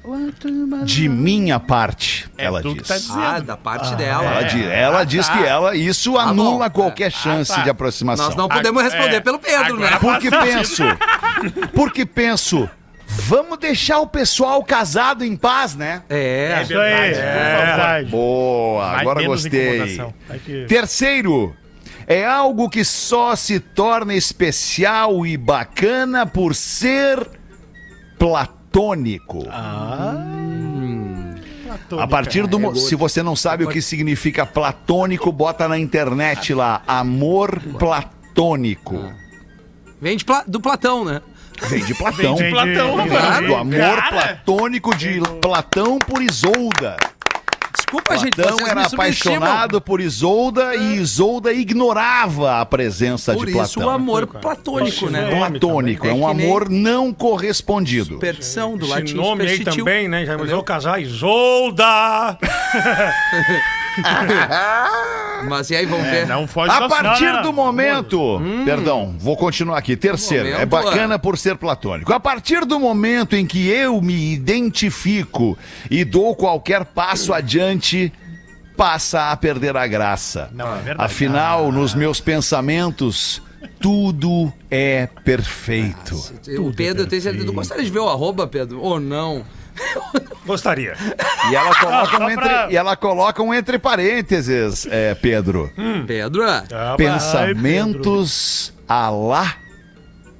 [0.84, 2.82] de minha parte, É ela tu diz.
[2.82, 3.20] que tá dizendo.
[3.20, 4.24] Ah, da parte dela.
[4.24, 6.82] Ela, diz, ela diz que ela isso anula bom.
[6.82, 7.62] qualquer chance tá.
[7.62, 8.26] de aproximação.
[8.26, 9.20] Nós não podemos Ah, responder é.
[9.20, 9.88] pelo Pedro, né?
[9.88, 10.82] Agora- Porque penso,
[11.74, 12.68] porque penso,
[13.06, 16.02] vamos deixar o pessoal casado em paz, né?
[16.08, 16.54] É.
[16.58, 17.66] Aí, Verdade, é por favor.
[17.66, 18.10] verdade.
[18.10, 20.00] Boa, agora gostei.
[20.68, 21.54] Terceiro,
[22.06, 27.26] é algo que só se torna especial e bacana por ser
[28.18, 29.46] platônico.
[31.98, 36.54] A partir do mo- se você não sabe o que significa platônico, bota na internet
[36.54, 39.12] lá amor platônico.
[40.00, 41.20] Vem de Pla- do Platão, né?
[41.68, 42.34] Vem de Platão.
[42.36, 43.46] Vem de Platão, Vem de- rapaz.
[43.46, 44.10] do amor Cara.
[44.10, 46.96] platônico de Platão por Isolda.
[47.76, 53.52] Desculpa, gente, Platão vocês era apaixonado por Isolda e Isolda ignorava a presença Por de
[53.58, 53.86] isso Platão.
[53.86, 55.28] o amor platônico, né?
[55.30, 58.14] Platônico, é, um É amor não correspondido.
[58.14, 60.24] Superstição do latim Esse nome aí também, né?
[60.24, 62.38] Já imaginou casar Isolda!
[65.48, 66.26] Mas e aí, vamos É, ver.
[66.26, 68.40] não foge A partir do momento.
[68.64, 69.96] Perdão, vou continuar aqui.
[69.96, 72.12] Terceiro, Momento, é bacana por ser platônico.
[72.12, 75.56] A partir do momento em que eu me identifico
[75.90, 78.12] e dou qualquer passo adiante,
[78.76, 80.48] passa a perder a graça.
[80.52, 81.04] Não, é verdade.
[81.12, 83.40] Afinal, nos meus pensamentos,
[83.80, 86.16] tudo é perfeito.
[86.58, 87.44] O Pedro, eu tenho certeza.
[87.46, 88.80] Tu gostaria de ver o arroba, Pedro?
[88.80, 89.44] Ou não?
[90.46, 90.94] Gostaria.
[91.50, 95.70] E ela coloca, só um, entre, pra- e ela coloca um entre parênteses, é, Pedro.
[96.06, 96.42] Pedro?
[96.48, 99.56] Ah, Pensamentos a lá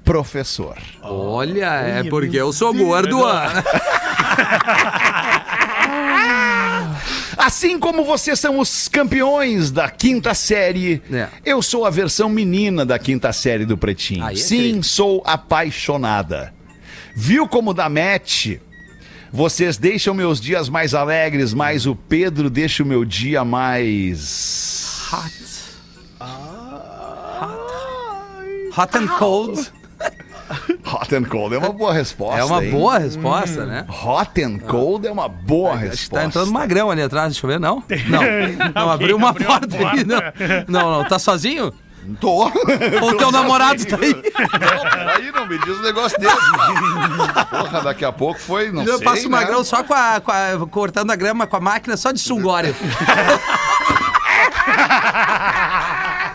[0.04, 0.76] professor.
[1.02, 3.24] Olha, é porque eu sou gordo.
[3.26, 3.50] ah.
[7.36, 11.28] Assim como vocês são os campeões da quinta série, É.
[11.44, 14.24] eu sou a versão menina da quinta série do Pretinho.
[14.24, 16.54] Aí é Sim, sou apaixonada.
[17.14, 18.56] Viu como dá match?
[19.34, 25.10] Vocês deixam meus dias mais alegres, mas o Pedro deixa o meu dia mais.
[28.78, 29.72] Hot and cold.
[30.86, 32.38] Hot and cold é uma boa resposta.
[32.38, 32.70] É uma hein?
[32.70, 33.84] boa resposta, né?
[34.04, 36.14] Hot and cold é uma boa Acho que resposta.
[36.14, 37.82] tá entrando magrão ali atrás, deixa eu ver, não?
[38.06, 38.22] Não,
[38.72, 40.20] não, abriu uma abriu uma porta ali, não.
[40.68, 41.72] Não, não, tá sozinho?
[42.20, 42.44] Tô.
[43.02, 44.12] Ou o teu namorado tá aí?
[44.14, 46.36] Não, peraí, não me diz um negócio desse.
[47.50, 49.38] Porra, daqui a pouco foi, não eu sei, passo o né?
[49.38, 52.74] magrão só com a, com a- cortando a grama com a máquina só de sungória.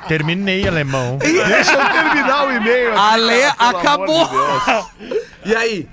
[0.08, 1.18] Terminei, alemão.
[1.18, 2.98] Deixa eu terminar o e-mail.
[2.98, 4.28] Ale acabou.
[4.28, 5.52] de.
[5.52, 5.88] E aí?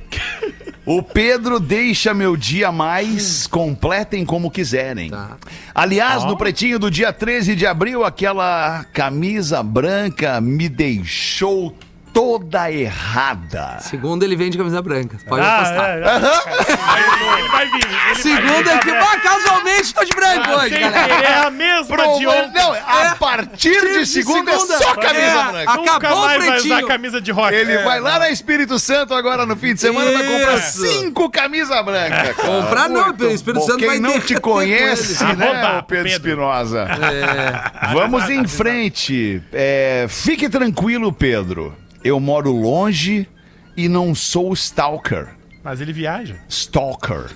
[0.87, 3.49] O Pedro deixa meu dia mais.
[3.49, 5.11] Completem como quiserem.
[5.11, 5.37] Tá.
[5.74, 11.76] Aliás, no pretinho do dia 13 de abril, aquela camisa branca me deixou
[12.17, 13.77] toda errada.
[13.81, 15.19] Segundo ele vem de camisa branca.
[15.29, 15.89] Pode Ah, apostar.
[15.91, 17.37] é, é.
[17.37, 17.85] Ele vai vir.
[17.85, 21.09] Ele vai Segundo é que, tá ah, casualmente tô de branco hoje, galera.
[21.14, 22.53] querer, é a mesma Pro- de ontem.
[22.55, 24.79] Não, a partir de de segunda, é segunda.
[24.79, 25.71] só camisa É, branca.
[25.73, 26.77] a- Nunca Acabou o mais vai pretinho.
[26.79, 27.55] usar camisa de rock.
[27.55, 30.87] Ele vai lá na Espírito Santo agora no fim de semana vai comprar Isso.
[30.87, 32.35] cinco camisas brancas.
[32.37, 33.67] Comprar não, Muito o Espírito bom.
[33.67, 35.37] Santo Quem vai não te conhece, ele.
[35.37, 36.09] né, Arroba o Pedro Pedro.
[36.31, 36.81] Espinosa?
[36.89, 37.93] É.
[37.93, 39.43] Vamos em frente.
[39.53, 41.77] É, fique tranquilo, Pedro.
[42.05, 43.29] Eu moro longe
[43.77, 45.29] e não sou stalker.
[45.63, 46.37] Mas ele viaja.
[46.49, 47.27] Stalker.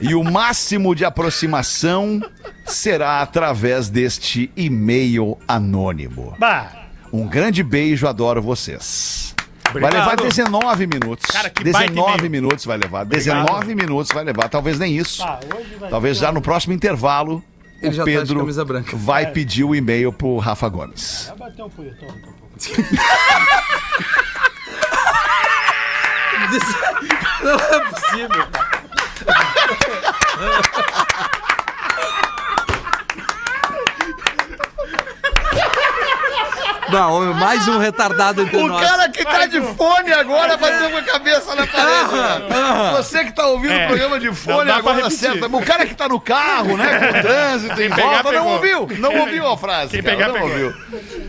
[0.00, 2.20] E o máximo de aproximação
[2.64, 6.34] será através deste e-mail anônimo.
[6.38, 6.70] Bah,
[7.12, 9.34] Um grande beijo, adoro vocês.
[9.72, 10.10] Vai Obrigado.
[10.10, 11.26] levar 19 minutos.
[11.26, 12.30] Cara, que baita 19 e-mail.
[12.30, 13.04] minutos vai levar.
[13.04, 14.48] 19 minutos vai levar.
[14.48, 15.22] Talvez nem isso.
[15.80, 17.42] vai Talvez já no próximo intervalo.
[17.80, 18.96] Ele o já tá de Pedro camisa branca.
[18.96, 21.26] vai pedir o e-mail pro Rafa Gomes.
[21.28, 22.46] Vai bater um punhetão daqui a pouco.
[27.42, 28.85] Não é possível.
[37.06, 38.88] Homem, mais um retardado entre O nós.
[38.88, 42.10] cara que tá de fone agora bateu com a cabeça na parede.
[42.10, 42.92] cara.
[42.96, 43.84] Você que tá ouvindo É.
[43.84, 45.46] o programa de fone agora acerta.
[45.46, 48.88] O cara que tá no carro, né, com o trânsito em pegar, volta, não ouviu.
[48.98, 49.90] Não ouviu a frase.
[49.90, 50.50] Quem cara, pegar, não pegou.
[50.50, 50.74] ouviu.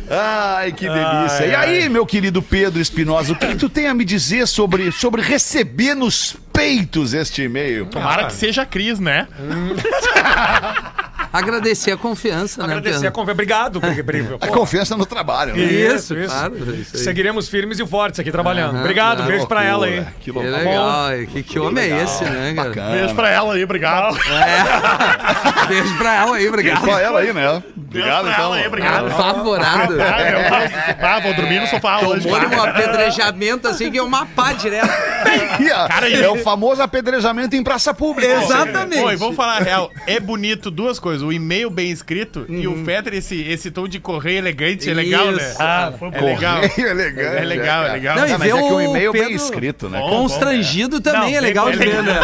[0.10, 1.46] Ai, que delícia.
[1.46, 4.92] E aí, meu querido Pedro Espinosa, o que, que tu tem a me dizer sobre,
[4.92, 7.86] sobre receber nos peitos este e-mail?
[7.88, 9.28] Tomara que seja a Cris, né?
[11.38, 13.34] Agradecer a confiança, né, Agradecer a conversa.
[13.34, 13.80] Obrigado.
[13.82, 15.62] porque- porque- A confiança no trabalho, né?
[15.64, 16.30] Isso, Isso, isso.
[16.34, 16.56] claro.
[16.76, 17.04] Isso aí.
[17.04, 18.72] Seguiremos firmes e fortes aqui trabalhando.
[18.76, 19.32] Aham, Obrigado, claro.
[19.32, 20.06] beijo pra ela aí.
[20.20, 21.10] Que Que legal.
[21.32, 22.70] Que, que homem é esse, né, cara?
[22.70, 22.92] Bacana.
[22.92, 24.18] Beijo pra ela aí, obrigado.
[24.18, 25.68] É.
[25.68, 26.86] Beijo pra ela aí, obrigado.
[26.86, 27.64] Só ela aí, né?
[27.90, 28.54] Obrigado, então.
[28.54, 29.08] aí, obrigado.
[29.08, 29.98] Apavorado.
[30.02, 30.72] Ah, meu Deus.
[31.02, 32.28] Ah, vou dormir no sofá hoje.
[32.28, 34.88] Tomou um apedrejamento assim que é uma pá direto.
[34.90, 38.32] Ó, é o famoso apedrejamento em praça pública.
[38.34, 39.02] Exatamente.
[39.04, 39.92] Oi, vamos falar a real.
[40.06, 41.22] É bonito duas coisas.
[41.24, 45.32] O e-mail bem escrito e o Fetter, esse, esse tom de correio elegante, é legal,
[45.32, 45.42] né?
[45.44, 45.58] Isso.
[45.62, 46.62] Ah, foi É legal.
[46.62, 47.38] Correio elegante.
[47.38, 47.94] É legal, é cara.
[47.94, 48.16] legal.
[48.18, 50.00] Não, e Ah, mas ver é que um o e-mail bem Pedro escrito, né?
[50.02, 52.20] Constrangido também Não, é legal de bem ver, né?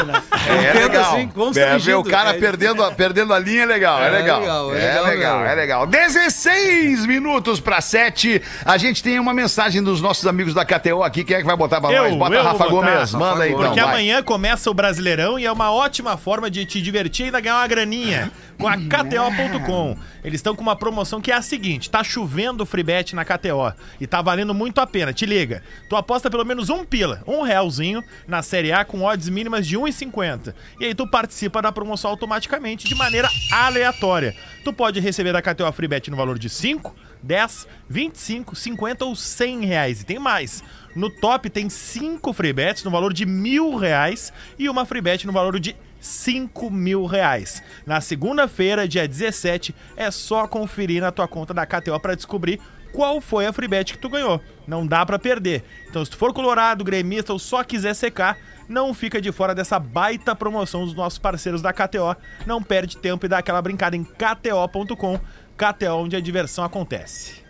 [0.47, 1.13] É Pedro, legal.
[1.13, 1.83] assim, É, constrangido.
[1.85, 2.33] ver o cara É.
[2.33, 4.39] perdendo, a- perdendo a linha é legal, é, É legal.
[4.41, 5.52] legal, é É legal legal, mesmo.
[5.53, 5.87] É legal.
[5.87, 8.41] 16 minutos pra 7.
[8.65, 11.23] A gente tem uma mensagem dos nossos amigos da KTO aqui.
[11.23, 12.15] Quem é que vai botar pra Eu, nós?
[12.15, 12.67] Bota eu Rafa.
[12.67, 13.13] Gomes.
[13.13, 13.63] Manda aí então.
[13.63, 13.89] Porque vai.
[13.89, 17.57] amanhã começa o Brasileirão e é uma ótima forma de te divertir e ainda ganhar
[17.57, 19.97] uma graninha com a KTO.com.
[20.23, 23.73] Eles estão com uma promoção que é a seguinte: tá chovendo free bet na KTO
[23.99, 25.13] e tá valendo muito a pena.
[25.13, 25.61] Te liga.
[25.89, 29.77] Tu aposta pelo menos um pila, um realzinho na Série A com odds mínimas de
[29.77, 30.53] 1,50.
[30.79, 34.35] E aí tu participa da promoção automaticamente de maneira aleatória.
[34.63, 39.15] Tu pode receber da KTO free bet no valor de 5, 10, 25, 50 ou
[39.15, 40.01] 100 reais.
[40.01, 40.63] E tem mais.
[40.95, 45.27] No top tem 5 free bets no valor de mil reais e uma free bet
[45.27, 47.63] no valor de 5 mil reais.
[47.85, 52.59] Na segunda-feira, dia 17, é só conferir na tua conta da KTO para descobrir
[52.91, 54.39] qual foi a free bet que tu ganhou.
[54.67, 55.63] Não dá pra perder.
[55.89, 58.37] Então, se tu for colorado, gremista ou só quiser secar,
[58.67, 62.15] não fica de fora dessa baita promoção dos nossos parceiros da KTO.
[62.45, 65.19] Não perde tempo e dá aquela brincada em kto.com.
[65.55, 67.43] KTO, onde a diversão acontece.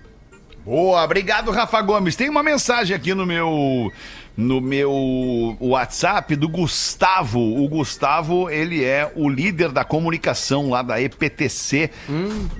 [0.66, 2.16] Boa, obrigado, Rafa Gomes.
[2.16, 3.92] Tem uma mensagem aqui no meu
[4.36, 7.40] no meu WhatsApp do Gustavo.
[7.40, 11.92] O Gustavo, ele é o líder da comunicação lá da EPTC.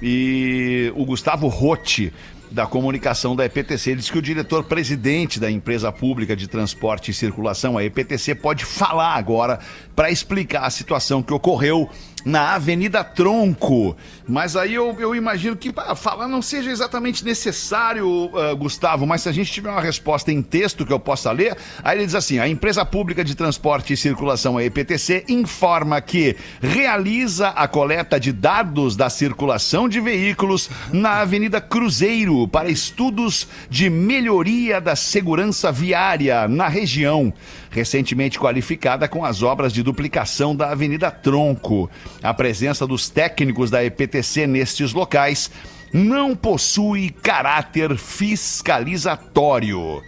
[0.02, 2.14] E o Gustavo Rotti
[2.54, 3.90] da comunicação da EPTC.
[3.90, 8.64] Ele diz que o diretor-presidente da empresa pública de transporte e circulação, a EPTC, pode
[8.64, 9.60] falar agora
[9.96, 11.90] para explicar a situação que ocorreu
[12.26, 13.96] na Avenida Tronco.
[14.28, 19.22] Mas aí eu, eu imagino que pá, falar não seja exatamente necessário, ah, Gustavo, mas
[19.22, 22.16] se a gente tiver uma resposta em texto que eu possa ler, aí ele diz
[22.16, 28.20] assim: a empresa pública de transporte e circulação, a EPTC, informa que realiza a coleta
[28.20, 35.72] de dados da circulação de veículos na Avenida Cruzeiro para estudos de melhoria da segurança
[35.72, 37.34] viária na região,
[37.70, 41.90] recentemente qualificada com as obras de duplicação da Avenida Tronco.
[42.22, 45.50] A presença dos técnicos da EPTC nestes locais
[45.94, 50.02] não possui caráter fiscalizatório.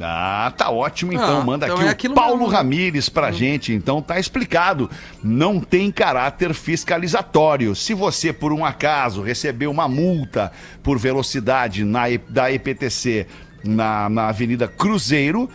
[0.00, 1.12] Ah, tá ótimo.
[1.12, 2.52] Então Ah, manda então aqui é o Paulo mesmo.
[2.52, 3.72] Ramires pra gente.
[3.72, 4.88] Então tá explicado.
[5.22, 7.74] Não tem caráter fiscalizatório.
[7.74, 10.52] Se você, por um acaso, recebeu uma multa
[10.82, 13.26] por velocidade na, da EPTC
[13.64, 15.50] na, na Avenida Cruzeiro.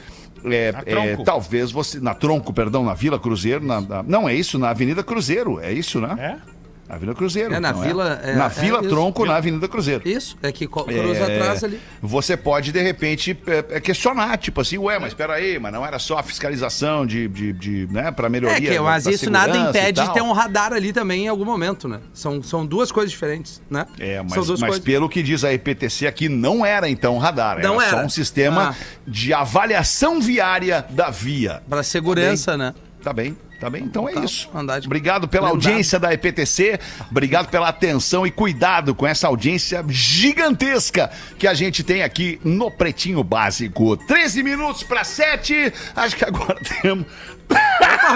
[0.46, 2.00] É, é, talvez você.
[2.00, 3.64] Na Tronco, perdão, na Vila Cruzeiro.
[3.66, 5.60] na- na- não, é isso, na Avenida Cruzeiro.
[5.60, 6.16] É isso, né?
[6.20, 6.53] É?
[6.90, 7.54] Avenida Cruzeiro.
[7.54, 8.90] É, na não Vila, é- na é Vila isso.
[8.90, 10.02] Tronco, na Avenida Cruzeiro.
[10.08, 11.80] Isso, é que co- cruza É, atrás ali.
[12.02, 15.98] Você pode, de repente, é, é, questionar, tipo assim, ué, mas peraí, mas não era
[15.98, 18.58] só a fiscalização de, de, de né, pra melhoria.
[18.58, 21.28] É que, da- mas da isso nada impede de ter um radar ali também em
[21.30, 22.00] algum momento, né?
[22.14, 23.86] São, são duas coisas diferentes, né?
[24.00, 24.80] É, são mas, mas coisas.
[24.80, 28.06] pelo que diz a EPTC aqui, não era então radar, Não era, só era.
[28.06, 28.76] um sistema Ah.
[29.08, 31.62] de avaliação viária da via.
[31.70, 32.74] Pra segurança, né?
[33.02, 34.50] Tá bem, tá bem, então é Tá, isso.
[34.82, 41.10] de- Obrigado pela audiência da EPTC, obrigado pela atenção e cuidado com essa audiência gigantesca
[41.38, 43.96] que a gente tem aqui no Pretinho Básico.
[43.98, 47.06] 13 minutos para 7, acho que agora temos...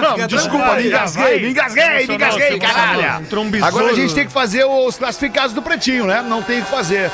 [0.00, 3.26] Não, desculpa, me engasguei, me engasguei, me engasguei, caralho.
[3.62, 6.22] Agora a gente tem que fazer os classificados do Pretinho, né?
[6.22, 7.10] Não tem o que fazer.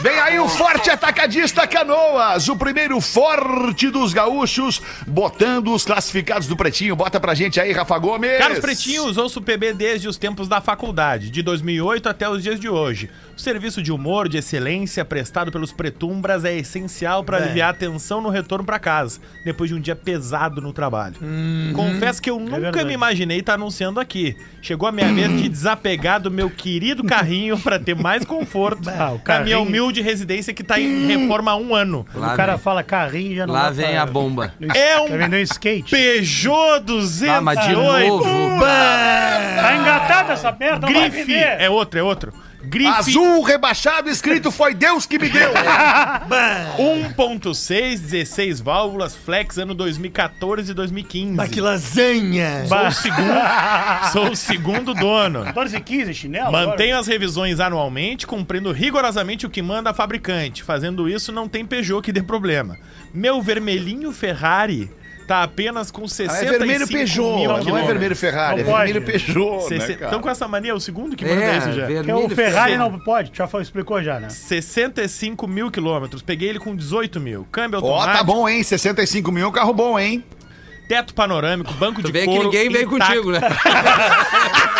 [0.00, 6.56] Vem aí o Forte Atacadista Canoas, o primeiro forte dos gaúchos, botando os classificados do
[6.56, 6.96] Pretinho.
[6.96, 8.38] Bota pra gente aí, Rafa Gomes.
[8.38, 12.58] Caros pretinhos, ouço o PB desde os tempos da faculdade, de 2008 até os dias
[12.58, 13.10] de hoje.
[13.36, 18.20] O serviço de humor de excelência prestado pelos pretumbras é essencial para aliviar a tensão
[18.20, 21.09] no retorno para casa, depois de um dia pesado no trabalho.
[21.74, 22.84] Confesso que eu nunca verdade.
[22.86, 24.36] me imaginei estar anunciando aqui.
[24.62, 29.12] Chegou a minha vez de desapegar do meu querido carrinho para ter mais conforto Ah,
[29.12, 32.06] o na minha humilde residência que tá em reforma há um ano.
[32.14, 34.54] Lá o cara vem, fala carrinho já não lá vem pra- a bomba.
[34.74, 35.90] É um skate.
[35.90, 37.38] Peugeot 208.
[37.38, 38.24] Ah, mas de novo.
[38.60, 41.32] Tá engatado essa merda, não vai Grife.
[41.64, 42.32] É outro, é outro.
[42.62, 45.50] Grife Azul rebaixado, escrito foi Deus que me deu.
[46.78, 51.32] 1.6, 16 válvulas, flex ano 2014 e 2015.
[51.32, 52.66] Mas que lasanha!
[52.66, 55.44] Sou o segundo, sou o segundo dono.
[55.44, 56.52] 14 e 15, chinelo.
[56.52, 60.62] Mantenho as revisões anualmente, cumprindo rigorosamente o que manda a fabricante.
[60.62, 62.76] Fazendo isso, não tem Peugeot que dê problema.
[63.12, 64.90] Meu vermelhinho Ferrari
[65.30, 67.86] tá apenas com Ah, 65 é vermelho Peugeot, mil não é quilômetros.
[67.92, 68.92] vermelho Ferrari, é Não pode.
[68.92, 70.06] vermelho Peugeot, Sesse- né, cara?
[70.08, 71.82] Então com essa mania, é o segundo que manda É, isso já.
[71.86, 72.26] Porque vermelho.
[72.26, 74.28] o Ferrari não pode, já foi, explicou já, né?
[74.28, 76.20] 65 mil quilômetros.
[76.20, 77.46] Peguei ele com 18 mil.
[77.52, 78.18] Câmbio Ó, automático.
[78.18, 78.60] tá bom, hein?
[78.64, 80.24] 65 mil, carro bom, hein?
[80.88, 82.42] Teto panorâmico, banco Tu de vê que couro.
[82.46, 83.22] ninguém veio intacto.
[83.22, 83.38] contigo, né?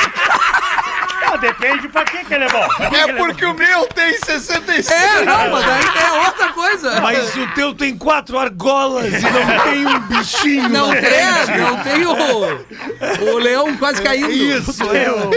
[1.41, 2.66] Depende pra que que ele é bom.
[2.80, 4.93] É ele porque o meu tem 65.
[4.93, 7.01] É, não, mas aí é outra coisa.
[7.01, 10.68] Mas o teu tem quatro argolas e não tem um bichinho.
[10.68, 14.30] Não tem, não tem o, o leão quase caindo.
[14.30, 15.30] Isso, Eu-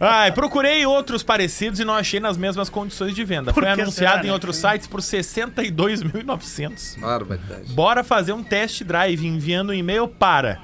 [0.00, 3.54] Ai, procurei outros parecidos e não achei nas mesmas condições de venda.
[3.54, 4.32] Foi anunciado será, em né?
[4.32, 6.98] outros sites por 62.900.
[7.00, 7.72] Barbaridade.
[7.72, 10.58] Bora fazer um test drive enviando um e-mail para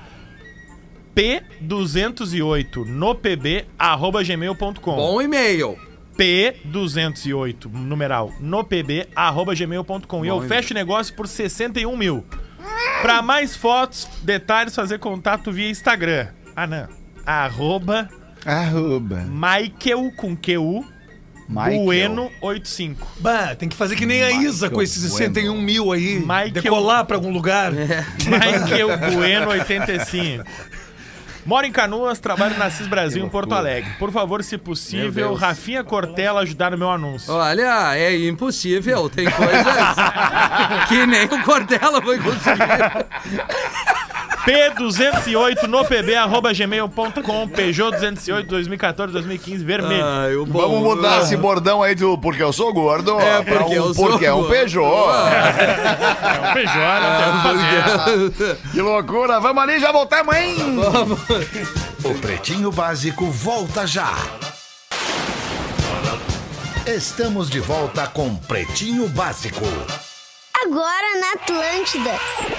[1.15, 5.79] p208 no pb arroba gmail.com Bom e-mail.
[6.19, 12.25] p208 numeral no pb arroba gmail.com e eu fecho o negócio por 61 mil.
[13.03, 16.29] Para mais fotos, detalhes, fazer contato via Instagram.
[16.55, 16.89] Ah, não.
[17.25, 18.09] Arroba
[18.45, 19.25] Arroba.
[19.29, 20.85] Michael com QU
[21.49, 21.85] Michael.
[21.85, 23.07] Bueno 85.
[23.19, 26.21] Bah, tem que fazer que nem a Isa com esses 61 mil aí.
[26.21, 27.73] Michael- Decolar pra algum lugar.
[28.25, 30.45] Michael Bueno 85.
[31.47, 33.91] Moro em Canoas, trabalho na CIS Brasil em Porto Alegre.
[33.99, 37.33] Por favor, se possível, Rafinha Cortella ajudar no meu anúncio.
[37.33, 39.09] Olha, é impossível.
[39.09, 39.65] Tem coisas
[40.89, 42.61] que nem o Cordela foi conseguir.
[44.45, 50.05] P208 no pb arroba gmail.com Peugeot 208 2014 2015 vermelho.
[50.05, 53.59] Ai, o bom- Vamos mudar esse bordão aí do porque eu sou gordo É, pra
[53.61, 54.51] porque um eu sou porque é um gordo.
[54.51, 54.85] Peugeot.
[54.85, 58.57] É um Peugeot, não tem o que fazer.
[58.73, 59.41] Que loucura.
[59.41, 60.57] Vamos ali, já voltamos, hein?
[62.05, 64.13] O Pretinho Básico volta já.
[66.87, 69.65] Estamos de volta com Pretinho Básico.
[70.63, 72.11] Agora na Atlântida.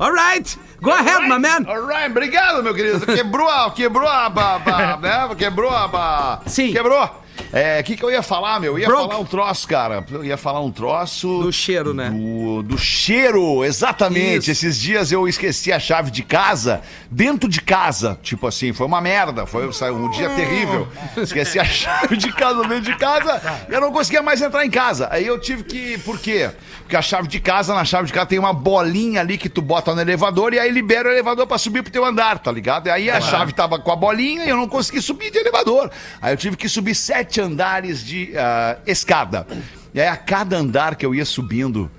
[0.00, 1.66] Alright, go ahead, my man.
[1.66, 3.04] Alright, obrigado, meu querido.
[3.04, 3.70] Quebrou.
[3.72, 4.28] Quebrou a.
[4.28, 5.34] ba- ba- né?
[5.36, 5.88] Quebrou a.
[5.88, 6.72] ba- Sim.
[6.72, 7.08] Quebrou.
[7.52, 8.78] É, o que, que eu ia falar, meu?
[8.78, 10.04] Eu ia falar um troço, cara.
[10.10, 11.40] Eu ia falar um troço.
[11.42, 12.10] Do cheiro, né?
[12.10, 14.50] Do, do cheiro, exatamente.
[14.50, 14.50] Isso.
[14.50, 18.18] Esses dias eu esqueci a chave de casa dentro de casa.
[18.22, 19.46] Tipo assim, foi uma merda.
[19.46, 20.88] Foi saiu um dia terrível.
[21.16, 24.70] Esqueci a chave de casa dentro de casa e eu não conseguia mais entrar em
[24.70, 25.08] casa.
[25.10, 25.98] Aí eu tive que.
[25.98, 26.50] Por quê?
[26.80, 29.60] Porque a chave de casa, na chave de casa tem uma bolinha ali que tu
[29.60, 32.86] bota no elevador e aí libera o elevador pra subir pro teu andar, tá ligado?
[32.86, 35.90] E aí a chave tava com a bolinha e eu não consegui subir de elevador.
[36.20, 39.46] Aí eu tive que subir sete andares de ah, escada.
[39.92, 41.90] E aí a cada andar que eu ia subindo,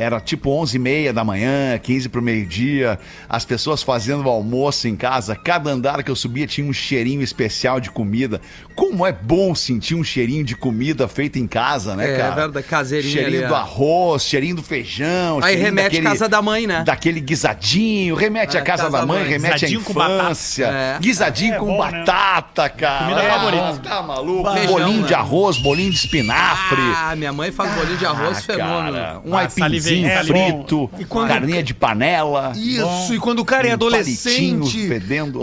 [0.00, 2.98] era tipo 11 e meia da manhã, 15 pro meio-dia,
[3.28, 5.36] as pessoas fazendo o almoço em casa.
[5.36, 8.40] Cada andar que eu subia tinha um cheirinho especial de comida.
[8.80, 12.34] Como é bom sentir um cheirinho de comida feita em casa, né, É, cara?
[12.34, 13.58] verdade, caseirinho Cheirinho ali, do é.
[13.58, 15.36] arroz, cheirinho do feijão.
[15.36, 16.82] Aí cheirinho remete casa da mãe, né?
[16.82, 19.28] Daquele guisadinho, remete É, à casa, casa da mãe, mãe.
[19.28, 20.64] remete à Guisadinho com infância.
[20.66, 20.98] É.
[20.98, 21.98] Guisadinho É com bom, né?
[22.04, 22.98] batata, cara.
[23.04, 23.78] Comida É, favorita.
[23.90, 24.50] Tá maluco?
[24.52, 25.06] Feijão, bolinho né?
[25.08, 26.80] de arroz, bolinho de espinafre.
[26.96, 28.92] Ah, minha mãe faz bolinho de arroz, Ah, fenômeno.
[28.96, 29.42] cara, um Ah.
[29.42, 32.52] É frito, E quando- carninha de panela.
[32.56, 34.88] Isso, e quando o cara é Um adolescente.
[34.88, 35.38] Bah,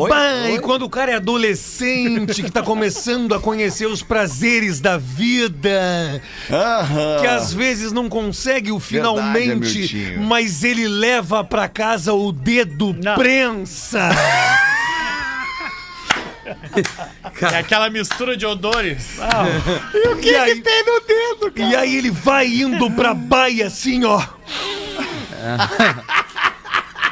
[0.46, 0.56] Oi?
[0.56, 6.22] E quando o cara é adolescente, que tá começando a conhecer os prazeres da vida,
[6.52, 7.18] Aham.
[7.22, 10.22] que às vezes não consegue o finalmente, Hamiltinho.
[10.24, 13.16] mas ele leva pra casa o dedo Não.
[13.16, 14.10] prensa.
[17.52, 19.18] É aquela mistura de odores.
[20.24, 24.22] e aí, tem no dedo, E aí ele vai indo pra baia assim, ó.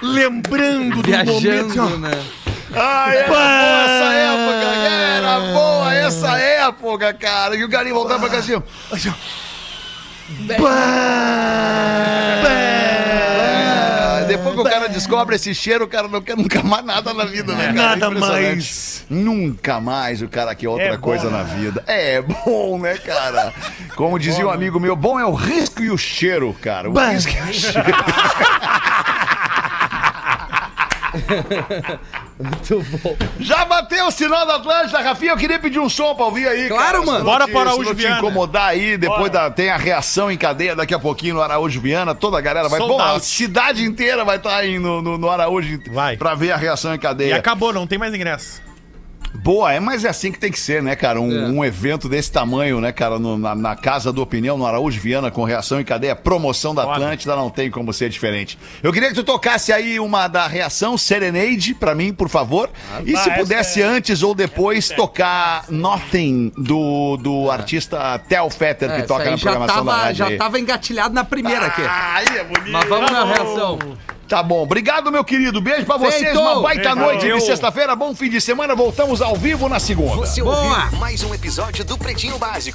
[0.01, 1.39] Lembrando do momento.
[1.41, 1.97] Viajando, ó.
[1.97, 2.11] né?
[2.73, 5.64] Ai, era boa essa época, era boa
[6.07, 7.55] essa época, cara.
[7.55, 8.63] E o garim voltava pra casa assim.
[8.91, 9.13] assim,
[14.27, 17.25] Depois que o cara descobre esse cheiro, o cara não quer nunca mais nada na
[17.25, 17.73] vida, né?
[17.73, 17.95] cara?
[17.95, 19.05] Nada mais.
[19.09, 21.83] Nunca mais o cara quer outra É bom, coisa na vida.
[21.87, 23.53] É bom, né, cara?
[23.95, 26.89] Como dizia um amigo meu, bom é o risco e o cheiro, cara.
[26.89, 27.85] O risco e o cheiro.
[32.37, 33.15] Muito bom.
[33.39, 35.31] Já bateu o sinal da Atlântida, Rafinha.
[35.31, 36.67] Eu queria pedir um som pra ouvir aí.
[36.67, 37.23] Claro, cara, mano.
[37.23, 38.17] Bora te- pro se Araújo não te Viana.
[38.17, 39.43] incomodar aí, depois Bora.
[39.45, 42.13] da, tem a reação em cadeia daqui a pouquinho no Araújo Viana.
[42.13, 42.77] Toda a galera vai.
[42.79, 46.17] Sold Bom, a cidade inteira vai estar aí no, no, no Araújo Vai.
[46.17, 47.37] pra ver a reação em E cadeia.
[47.37, 48.64] acabou, não tem mais ingresso.
[49.35, 51.19] Boa, é, mas é assim que tem que ser, né, cara?
[51.21, 51.49] Um, É.
[51.49, 53.19] um evento desse tamanho, né, cara?
[53.19, 56.83] no- na, na Casa do Opinião, no Araújo Viana, com reação em cadeia, promoção da.
[56.83, 58.57] Atlântida, não tem como ser diferente.
[58.81, 62.69] Eu queria que tu tocasse aí uma da reação, Serenade, pra mim, por favor.
[63.05, 68.89] e se essa pudesse é- antes ou depois tocar Nothing do, do artista Tel Fetter,
[68.89, 70.15] que É, toca na programação da tava, rádio.
[70.17, 70.37] já aí.
[70.37, 71.81] tava engatilhado na primeira aqui.
[71.81, 72.71] Aí é bonito.
[72.71, 73.79] Mas vamos na reação.
[74.27, 74.63] Tá bom.
[74.63, 75.61] Obrigado, meu querido.
[75.61, 76.23] Beijo pra vocês.
[76.23, 76.39] Feito.
[76.39, 76.95] Uma baita Beijo.
[76.95, 77.95] noite de sexta-feira.
[77.95, 78.73] Bom fim de semana.
[78.75, 80.15] Voltamos ao vivo na segunda.
[80.15, 80.57] Você Boa.
[80.57, 82.73] ouviu mais um episódio do Pretinho Básico.